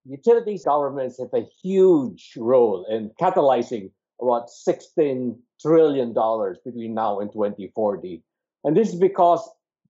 Utilities 0.06 0.66
governments 0.66 1.18
have 1.20 1.34
a 1.34 1.46
huge 1.64 2.34
role 2.36 2.86
in 2.90 3.12
catalyzing 3.22 3.92
about 4.22 4.50
$16 4.68 5.38
trillion 5.62 6.14
dollars 6.14 6.60
between 6.64 6.94
now 6.94 7.20
and 7.20 7.32
2040. 7.32 8.24
And 8.64 8.76
this 8.76 8.90
is 8.90 9.00
because 9.00 9.48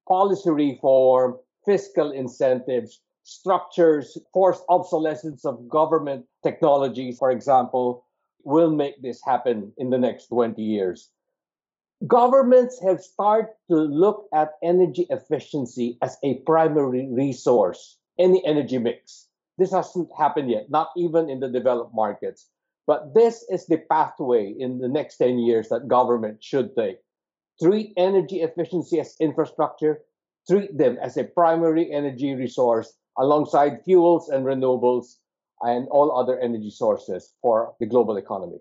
policy 0.08 0.50
reform, 0.50 1.38
fiscal 1.66 2.12
incentives, 2.12 3.02
structures, 3.24 4.18
forced 4.34 4.64
obsolescence 4.70 5.44
of 5.46 5.68
government 5.68 6.26
technologies, 6.44 7.18
for 7.18 7.32
example, 7.32 8.06
will 8.44 8.72
make 8.72 9.02
this 9.02 9.20
happen 9.24 9.74
in 9.78 9.90
the 9.90 9.98
next 9.98 10.28
20 10.28 10.62
years. 10.62 11.10
Governments 12.06 12.80
have 12.82 13.02
started 13.02 13.52
to 13.70 13.76
look 13.76 14.28
at 14.34 14.54
energy 14.64 15.08
efficiency 15.10 15.98
as 16.02 16.18
a 16.24 16.36
primary 16.46 17.10
resource 17.12 17.98
in 18.18 18.32
the 18.32 18.46
energy 18.46 18.78
mix. 18.78 19.28
This 19.58 19.72
hasn't 19.72 20.10
happened 20.18 20.52
yet, 20.52 20.70
not 20.70 20.92
even 20.96 21.30
in 21.30 21.40
the 21.40 21.50
developed 21.50 21.94
markets. 21.94 22.48
But 22.88 23.14
this 23.14 23.46
is 23.50 23.68
the 23.68 23.78
pathway 23.78 24.56
in 24.58 24.80
the 24.80 24.88
next 24.88 25.18
10 25.18 25.40
years 25.40 25.68
that 25.70 25.90
government 25.90 26.42
should 26.42 26.74
take. 26.76 26.98
Treat 27.62 27.94
energy 27.98 28.42
efficiency 28.42 29.00
as 29.02 29.16
infrastructure, 29.20 30.00
treat 30.50 30.78
them 30.78 30.98
as 31.02 31.18
a 31.18 31.26
primary 31.26 31.92
energy 31.92 32.34
resource 32.34 32.94
alongside 33.18 33.84
fuels 33.84 34.30
and 34.30 34.46
renewables 34.46 35.16
and 35.62 35.88
all 35.90 36.18
other 36.18 36.40
energy 36.40 36.70
sources 36.70 37.34
for 37.42 37.74
the 37.80 37.86
global 37.86 38.16
economy. 38.16 38.60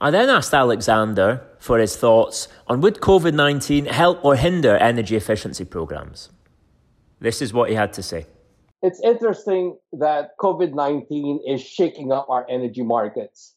I 0.00 0.10
then 0.10 0.30
asked 0.30 0.54
Alexander 0.54 1.42
for 1.58 1.78
his 1.78 1.96
thoughts 1.96 2.48
on 2.66 2.80
would 2.80 2.96
COVID 2.96 3.34
19 3.34 3.86
help 3.86 4.24
or 4.24 4.36
hinder 4.36 4.76
energy 4.76 5.16
efficiency 5.16 5.64
programs. 5.64 6.30
This 7.20 7.42
is 7.42 7.52
what 7.52 7.68
he 7.68 7.76
had 7.76 7.92
to 7.94 8.02
say. 8.02 8.26
It's 8.80 9.00
interesting 9.00 9.76
that 9.92 10.38
COVID 10.38 10.72
19 10.72 11.40
is 11.48 11.60
shaking 11.60 12.12
up 12.12 12.26
our 12.30 12.46
energy 12.48 12.84
markets. 12.84 13.56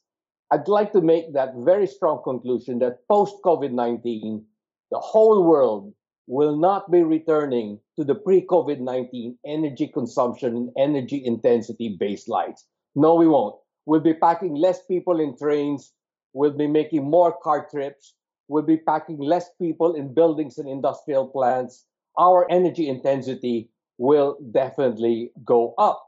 I'd 0.50 0.68
like 0.68 0.92
to 0.94 1.02
make 1.02 1.34
that 1.34 1.54
very 1.58 1.86
strong 1.86 2.22
conclusion 2.24 2.80
that 2.80 3.08
post 3.08 3.36
COVID 3.46 3.72
19, 3.72 4.44
the 4.90 4.98
whole 4.98 5.44
world 5.44 5.94
will 6.26 6.58
not 6.58 6.90
be 6.90 7.04
returning 7.04 7.80
to 7.98 8.04
the 8.04 8.16
pre 8.16 8.42
COVID 8.42 8.80
19 8.80 9.38
energy 9.46 9.88
consumption 9.88 10.56
and 10.56 10.72
energy 10.76 11.24
intensity 11.24 11.96
baselines. 12.02 12.62
No, 12.96 13.14
we 13.14 13.28
won't. 13.28 13.58
We'll 13.86 14.00
be 14.00 14.16
packing 14.16 14.56
less 14.56 14.84
people 14.86 15.20
in 15.20 15.38
trains, 15.38 15.94
we'll 16.34 16.58
be 16.58 16.68
making 16.68 17.04
more 17.04 17.38
car 17.44 17.68
trips, 17.70 18.16
we'll 18.48 18.64
be 18.64 18.78
packing 18.78 19.20
less 19.20 19.52
people 19.62 19.94
in 19.94 20.16
buildings 20.16 20.58
and 20.58 20.68
industrial 20.68 21.28
plants. 21.28 21.86
Our 22.18 22.50
energy 22.50 22.90
intensity 22.90 23.70
will 24.02 24.36
definitely 24.52 25.32
go 25.46 25.76
up. 25.78 26.04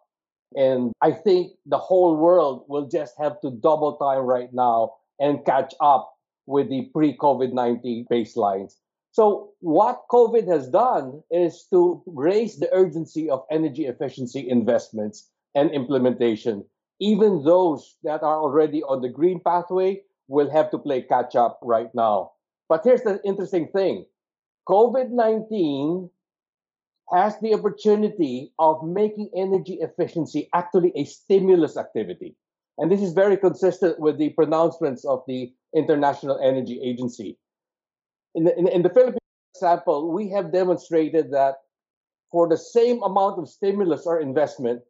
And 0.56 0.94
I 1.02 1.12
think 1.12 1.52
the 1.68 1.78
whole 1.78 2.18
world 2.18 2.66
will 2.68 2.88
just 2.88 3.14
have 3.20 3.40
to 3.42 3.52
double 3.52 3.98
time 3.98 4.26
right 4.26 4.52
now 4.52 4.96
and 5.20 5.46
catch 5.46 5.76
up 5.80 6.12
with 6.48 6.70
the 6.70 6.90
pre 6.92 7.16
COVID 7.16 7.54
19 7.54 8.08
baselines. 8.12 8.74
So, 9.12 9.52
what 9.60 10.06
COVID 10.10 10.48
has 10.48 10.68
done 10.70 11.22
is 11.30 11.66
to 11.70 12.02
raise 12.08 12.58
the 12.58 12.74
urgency 12.74 13.30
of 13.30 13.46
energy 13.52 13.86
efficiency 13.86 14.50
investments 14.50 15.30
and 15.54 15.70
implementation. 15.70 16.66
Even 17.00 17.44
those 17.44 17.96
that 18.04 18.24
are 18.24 18.42
already 18.42 18.82
on 18.82 19.02
the 19.02 19.10
green 19.10 19.40
pathway 19.40 20.02
will 20.28 20.50
have 20.50 20.72
to 20.72 20.80
play 20.80 21.04
catch 21.04 21.36
up 21.36 21.60
right 21.62 21.94
now. 21.94 22.32
But 22.70 22.82
here's 22.84 23.04
the 23.04 23.22
interesting 23.24 23.68
thing 23.68 24.06
COVID 24.68 25.12
19 25.12 26.10
has 27.14 27.40
the 27.40 27.54
opportunity 27.54 28.52
of 28.60 28.84
making 28.84 29.30
energy 29.36 29.80
efficiency 29.82 30.50
actually 30.54 30.92
a 30.96 31.06
stimulus 31.06 31.78
activity. 31.78 32.36
And 32.78 32.92
this 32.92 33.02
is 33.02 33.14
very 33.14 33.38
consistent 33.38 34.00
with 34.00 34.18
the 34.18 34.30
pronouncements 34.30 35.06
of 35.06 35.24
the 35.28 35.54
International 35.76 36.40
Energy 36.44 36.80
Agency 36.84 37.38
in 38.36 38.46
the, 38.46 38.58
in, 38.58 38.68
in 38.68 38.82
the 38.82 38.90
Philippines 38.90 39.20
example, 39.56 40.12
we 40.12 40.30
have 40.30 40.52
demonstrated 40.52 41.32
that 41.32 41.58
for 42.32 42.48
the 42.50 42.58
same 42.58 43.02
amount 43.04 43.40
of 43.40 43.48
stimulus 43.48 44.06
or 44.06 44.20
investment, 44.20 44.82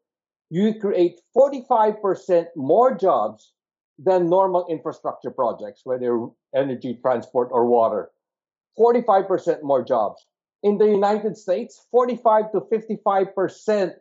you 0.50 0.80
create 0.80 1.20
45% 1.36 2.48
more 2.56 2.96
jobs 2.96 3.52
than 4.00 4.30
normal 4.30 4.66
infrastructure 4.70 5.32
projects, 5.32 5.82
whether 5.84 6.28
energy, 6.56 7.00
transport, 7.02 7.50
or 7.52 7.66
water. 7.66 8.12
45% 8.80 9.62
more 9.62 9.84
jobs. 9.84 10.26
In 10.64 10.78
the 10.78 10.88
United 10.88 11.36
States, 11.38 11.86
45 11.92 12.54
to 12.54 12.62
55% 12.62 13.92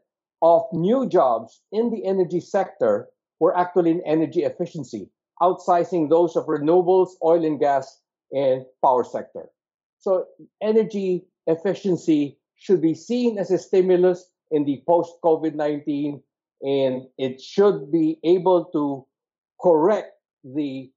of 0.43 0.63
new 0.73 1.09
jobs 1.09 1.61
in 1.73 1.91
the 1.91 2.07
energy 2.07 2.39
sector 2.39 3.09
were 3.41 3.57
actually 3.57 3.91
in 3.91 4.01
energy 4.07 4.45
efficiency, 4.45 5.11
outsizing 5.43 6.09
those 6.09 6.37
of 6.37 6.47
renewables, 6.47 7.11
oil 7.23 7.45
and 7.45 7.59
gas, 7.59 8.01
and 8.31 8.65
power 8.85 9.03
sector. 9.03 9.51
So 9.99 10.27
energy 10.63 11.27
efficiency 11.49 12.39
should 12.55 12.81
be 12.81 12.95
seen 12.95 13.39
as 13.39 13.51
a 13.51 13.59
stimulus 13.59 14.25
in 14.53 14.65
the 14.65 14.83
post 14.87 15.15
COVID 15.25 15.55
19, 15.55 16.23
and 16.63 17.03
it 17.19 17.41
should 17.41 17.91
be 17.91 18.21
able 18.23 18.67
to 18.67 19.05
correct 19.61 20.13
the 20.45 20.93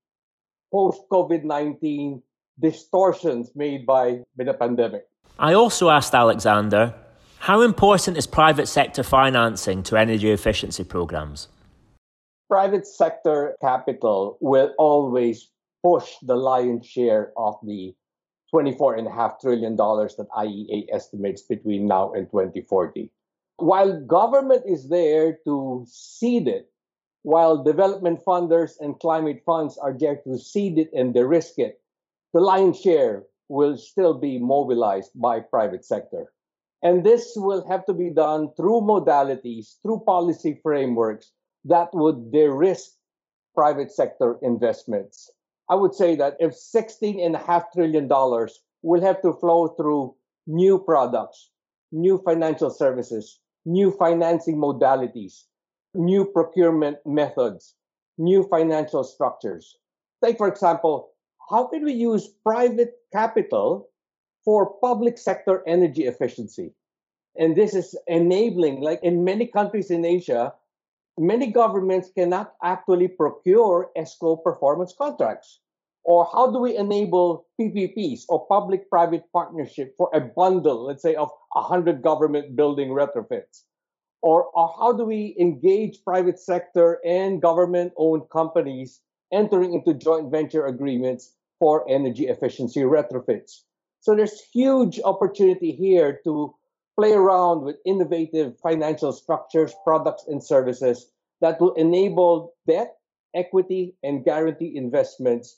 post 0.71 1.01
COVID 1.11 1.43
19 1.43 2.21
distortions 2.59 3.51
made 3.55 3.87
by 3.87 4.19
the 4.37 4.53
pandemic. 4.53 5.05
I 5.37 5.53
also 5.53 5.89
asked 5.89 6.15
Alexander 6.15 6.93
how 7.39 7.61
important 7.61 8.17
is 8.17 8.25
private 8.25 8.67
sector 8.67 9.03
financing 9.03 9.83
to 9.83 9.97
energy 9.97 10.31
efficiency 10.31 10.85
programs? 10.85 11.49
Private 12.49 12.87
sector 12.87 13.55
capital 13.59 14.37
will 14.39 14.73
always 14.77 15.51
push 15.83 16.09
the 16.21 16.37
lion's 16.37 16.85
share 16.85 17.33
of 17.35 17.55
the 17.63 17.93
$24.5 18.53 19.39
trillion 19.41 19.75
that 19.75 20.27
IEA 20.37 20.85
estimates 20.91 21.41
between 21.41 21.85
now 21.85 22.13
and 22.13 22.31
2040. 22.31 23.11
While 23.57 24.01
government 24.05 24.63
is 24.65 24.87
there 24.87 25.37
to 25.43 25.85
seed 25.89 26.47
it, 26.47 26.69
while 27.23 27.61
development 27.61 28.23
funders 28.25 28.79
and 28.79 28.97
climate 28.99 29.43
funds 29.45 29.77
are 29.77 29.93
there 29.93 30.15
to 30.15 30.39
seed 30.39 30.77
it 30.77 30.91
and 30.93 31.13
de-risk 31.13 31.59
it, 31.59 31.81
the 32.33 32.39
lion's 32.39 32.79
share 32.79 33.23
will 33.49 33.77
still 33.77 34.13
be 34.13 34.39
mobilized 34.39 35.11
by 35.15 35.39
private 35.39 35.85
sector. 35.85 36.31
And 36.81 37.03
this 37.03 37.33
will 37.35 37.67
have 37.67 37.85
to 37.85 37.93
be 37.93 38.09
done 38.09 38.49
through 38.55 38.81
modalities, 38.81 39.81
through 39.81 40.03
policy 40.05 40.59
frameworks 40.61 41.31
that 41.65 41.89
would 41.93 42.31
de-risk 42.31 42.91
private 43.55 43.91
sector 43.91 44.37
investments. 44.41 45.31
I 45.69 45.75
would 45.75 45.95
say 45.95 46.15
that 46.15 46.37
if 46.39 46.51
$16.5 46.51 47.65
trillion 47.73 48.07
will 48.83 49.01
have 49.01 49.21
to 49.23 49.33
flow 49.33 49.69
through 49.69 50.15
new 50.45 50.77
products, 50.77 51.49
new 51.91 52.19
financial 52.19 52.69
services, 52.69 53.39
new 53.65 53.89
financing 53.89 54.57
modalities, 54.57 55.45
new 55.95 56.25
procurement 56.25 56.97
methods, 57.05 57.73
new 58.17 58.47
financial 58.47 59.03
structures. 59.03 59.77
Take, 60.23 60.37
for 60.37 60.47
example, 60.47 61.14
how 61.49 61.67
can 61.67 61.83
we 61.83 61.93
use 61.93 62.27
private 62.43 62.93
capital 63.13 63.89
for 64.43 64.75
public 64.81 65.17
sector 65.17 65.63
energy 65.67 66.05
efficiency? 66.05 66.73
And 67.37 67.55
this 67.55 67.75
is 67.75 67.97
enabling, 68.07 68.81
like 68.81 69.01
in 69.03 69.23
many 69.23 69.47
countries 69.47 69.91
in 69.91 70.05
Asia, 70.05 70.53
many 71.17 71.47
governments 71.47 72.09
cannot 72.15 72.53
actually 72.63 73.07
procure 73.07 73.91
ESCO 73.97 74.43
performance 74.43 74.93
contracts. 74.97 75.59
Or 76.03 76.27
how 76.31 76.51
do 76.51 76.59
we 76.59 76.77
enable 76.77 77.47
PPPs 77.59 78.25
or 78.29 78.45
public 78.45 78.89
private 78.89 79.23
partnership 79.33 79.95
for 79.97 80.09
a 80.13 80.21
bundle, 80.21 80.85
let's 80.85 81.01
say, 81.01 81.15
of 81.15 81.31
100 81.53 82.01
government 82.03 82.55
building 82.55 82.89
retrofits? 82.89 83.63
Or, 84.21 84.45
or 84.53 84.73
how 84.77 84.93
do 84.93 85.03
we 85.03 85.35
engage 85.39 86.03
private 86.03 86.39
sector 86.39 86.99
and 87.05 87.41
government 87.41 87.93
owned 87.97 88.29
companies 88.31 89.01
entering 89.33 89.73
into 89.73 89.93
joint 89.93 90.31
venture 90.31 90.65
agreements 90.65 91.33
for 91.59 91.89
energy 91.89 92.27
efficiency 92.27 92.81
retrofits? 92.81 93.61
So 94.01 94.15
there's 94.15 94.41
huge 94.53 94.99
opportunity 95.03 95.71
here 95.71 96.19
to 96.25 96.53
play 96.97 97.13
around 97.13 97.61
with 97.61 97.77
innovative 97.85 98.57
financial 98.59 99.11
structures, 99.11 99.73
products, 99.83 100.25
and 100.27 100.43
services 100.43 101.11
that 101.41 101.59
will 101.59 101.73
enable 101.73 102.53
debt 102.67 102.95
equity 103.35 103.95
and 104.03 104.23
guarantee 104.23 104.75
investments 104.75 105.57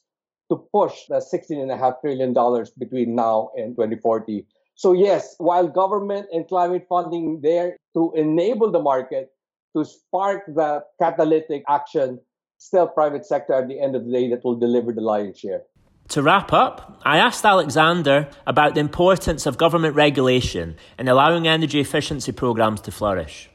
to 0.50 0.58
push 0.74 1.06
the 1.10 1.18
$16.5 1.18 2.02
trillion 2.02 2.66
between 2.78 3.16
now 3.16 3.52
and 3.56 3.76
2040. 3.76 4.46
So, 4.76 4.94
yes, 4.94 5.36
while 5.38 5.68
government 5.68 6.28
and 6.32 6.48
climate 6.48 6.86
funding 6.88 7.42
there 7.42 7.78
to 7.94 8.14
enable 8.16 8.72
the 8.72 8.82
market 8.82 9.32
to 9.76 9.86
spark 9.86 10.44
the 10.48 10.84
catalytic 11.00 11.64
action, 11.68 12.20
still 12.58 12.88
private 12.88 13.26
sector 13.26 13.54
at 13.54 13.68
the 13.68 13.80
end 13.80 13.96
of 13.96 14.06
the 14.06 14.12
day 14.12 14.30
that 14.30 14.44
will 14.44 14.56
deliver 14.56 14.92
the 14.92 15.02
lion's 15.02 15.40
share. 15.40 15.64
To 16.10 16.24
wrap 16.24 16.54
up, 16.54 17.02
I 17.04 17.18
asked 17.18 17.44
Alexander 17.44 18.30
about 18.46 18.76
the 18.76 18.80
importance 18.80 19.46
of 19.46 19.58
government 19.58 19.96
regulation 19.96 20.78
in 20.98 21.08
allowing 21.08 21.48
energy 21.48 21.82
efficiency 21.82 22.32
programs 22.32 22.82
to 22.82 22.92
flourish. 22.92 23.50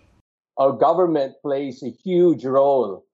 Our 0.58 0.72
government 0.72 1.34
plays 1.42 1.82
a 1.82 1.88
huge 1.88 2.44
role. 2.44 3.06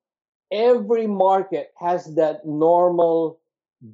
Every 0.53 1.07
market 1.07 1.71
has 1.79 2.17
that 2.17 2.45
normal 2.45 3.41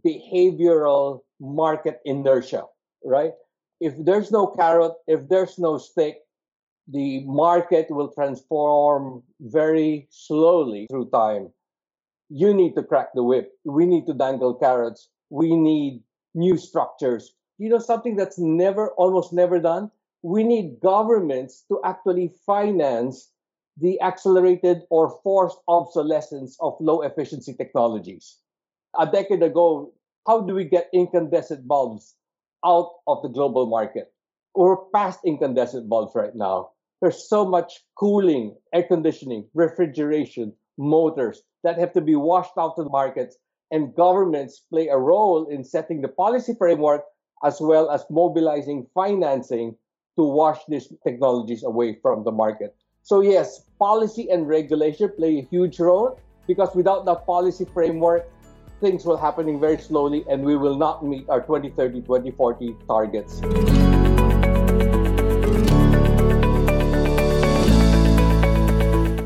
behavioral 0.04 1.20
market 1.40 2.00
inertia, 2.07 2.64
right? 3.04 3.33
If 3.80 3.94
there's 3.98 4.30
no 4.30 4.46
carrot, 4.46 4.92
if 5.07 5.28
there's 5.28 5.59
no 5.59 5.76
stick, 5.76 6.20
the 6.88 7.20
market 7.26 7.90
will 7.90 8.09
transform 8.09 9.22
very 9.40 10.07
slowly 10.11 10.87
through 10.90 11.11
time. 11.11 11.50
You 12.29 12.55
need 12.55 12.75
to 12.75 12.83
crack 12.83 13.09
the 13.15 13.23
whip. 13.23 13.53
We 13.65 13.87
need 13.87 14.07
to 14.07 14.15
dangle 14.15 14.55
carrots. 14.55 15.09
We 15.31 15.55
need 15.57 16.03
new 16.35 16.57
structures. 16.57 17.35
You 17.59 17.69
know, 17.69 17.79
something 17.79 18.17
that's 18.17 18.39
never, 18.39 18.91
almost 18.93 19.33
never 19.33 19.61
done? 19.61 19.91
We 20.23 20.43
need 20.43 20.81
governments 20.81 21.65
to 21.69 21.81
actually 21.85 22.33
finance 22.47 23.31
the 23.77 24.01
accelerated 24.01 24.83
or 24.91 25.21
forced 25.23 25.59
obsolescence 25.69 26.57
of 26.61 26.77
low 26.81 27.03
efficiency 27.03 27.55
technologies 27.55 28.39
a 28.99 29.07
decade 29.07 29.43
ago, 29.43 29.93
how 30.27 30.41
do 30.41 30.55
we 30.55 30.65
get 30.65 30.89
incandescent 30.93 31.67
bulbs 31.67 32.15
out 32.65 32.91
of 33.07 33.23
the 33.23 33.29
global 33.29 33.67
market? 33.67 34.13
We're 34.55 34.77
past 34.95 35.21
incandescent 35.25 35.89
bulbs 35.89 36.15
right 36.15 36.35
now. 36.35 36.71
There's 37.01 37.29
so 37.29 37.45
much 37.45 37.85
cooling, 37.97 38.57
air 38.73 38.85
conditioning, 38.85 39.49
refrigeration, 39.55 40.55
motors 40.79 41.43
that 41.64 41.79
have 41.79 41.92
to 41.94 42.00
be 42.00 42.14
washed 42.14 42.57
out 42.57 42.77
to 42.77 42.85
the 42.85 42.90
markets. 42.90 43.37
And 43.70 43.94
governments 43.94 44.61
play 44.70 44.88
a 44.88 44.96
role 44.96 45.46
in 45.46 45.64
setting 45.64 46.00
the 46.00 46.09
policy 46.09 46.55
framework 46.57 47.03
as 47.42 47.61
well 47.61 47.90
as 47.90 48.05
mobilizing 48.11 48.87
financing 48.94 49.74
to 50.16 50.22
wash 50.22 50.61
these 50.68 50.92
technologies 51.03 51.64
away 51.64 51.98
from 52.00 52.22
the 52.22 52.31
market. 52.31 52.77
So, 53.03 53.20
yes, 53.20 53.64
policy 53.79 54.31
and 54.31 54.46
regulation 54.46 55.11
play 55.16 55.38
a 55.38 55.42
huge 55.42 55.81
role 55.81 56.20
because 56.46 56.74
without 56.74 57.05
the 57.05 57.16
policy 57.16 57.66
framework, 57.74 58.31
things 58.81 59.05
will 59.05 59.16
happening 59.16 59.59
very 59.59 59.79
slowly 59.79 60.24
and 60.29 60.44
we 60.44 60.57
will 60.57 60.77
not 60.77 61.05
meet 61.05 61.29
our 61.29 61.40
2030 61.40 62.03
2040 62.03 62.77
targets. 62.87 64.04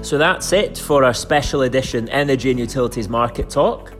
So 0.08 0.16
that's 0.16 0.54
it 0.54 0.78
for 0.78 1.04
our 1.04 1.12
special 1.12 1.60
edition 1.64 2.08
Energy 2.08 2.50
and 2.50 2.58
Utilities 2.58 3.10
Market 3.10 3.50
Talk. 3.50 3.92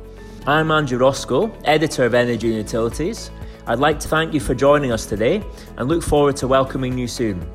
I'm 0.46 0.70
Andrew 0.70 0.96
Roscoe, 0.96 1.54
editor 1.64 2.06
of 2.06 2.14
Energy 2.14 2.46
and 2.46 2.56
Utilities. 2.56 3.30
I'd 3.66 3.78
like 3.78 4.00
to 4.00 4.08
thank 4.08 4.32
you 4.32 4.40
for 4.40 4.54
joining 4.54 4.90
us 4.90 5.04
today 5.04 5.44
and 5.76 5.86
look 5.86 6.02
forward 6.02 6.34
to 6.36 6.48
welcoming 6.48 6.96
you 6.96 7.08
soon. 7.08 7.46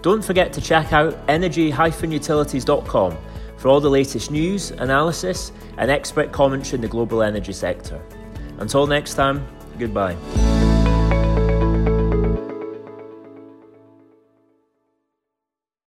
Don't 0.00 0.24
forget 0.24 0.52
to 0.54 0.60
check 0.60 0.92
out 0.92 1.16
energy-utilities.com 1.28 3.18
for 3.56 3.68
all 3.68 3.78
the 3.78 3.90
latest 3.90 4.32
news, 4.32 4.72
analysis, 4.72 5.52
and 5.78 5.88
expert 5.88 6.32
commentary 6.32 6.78
in 6.78 6.80
the 6.80 6.88
global 6.88 7.22
energy 7.22 7.52
sector. 7.52 8.02
Until 8.58 8.84
next 8.88 9.14
time, 9.14 9.46
goodbye. 9.78 10.16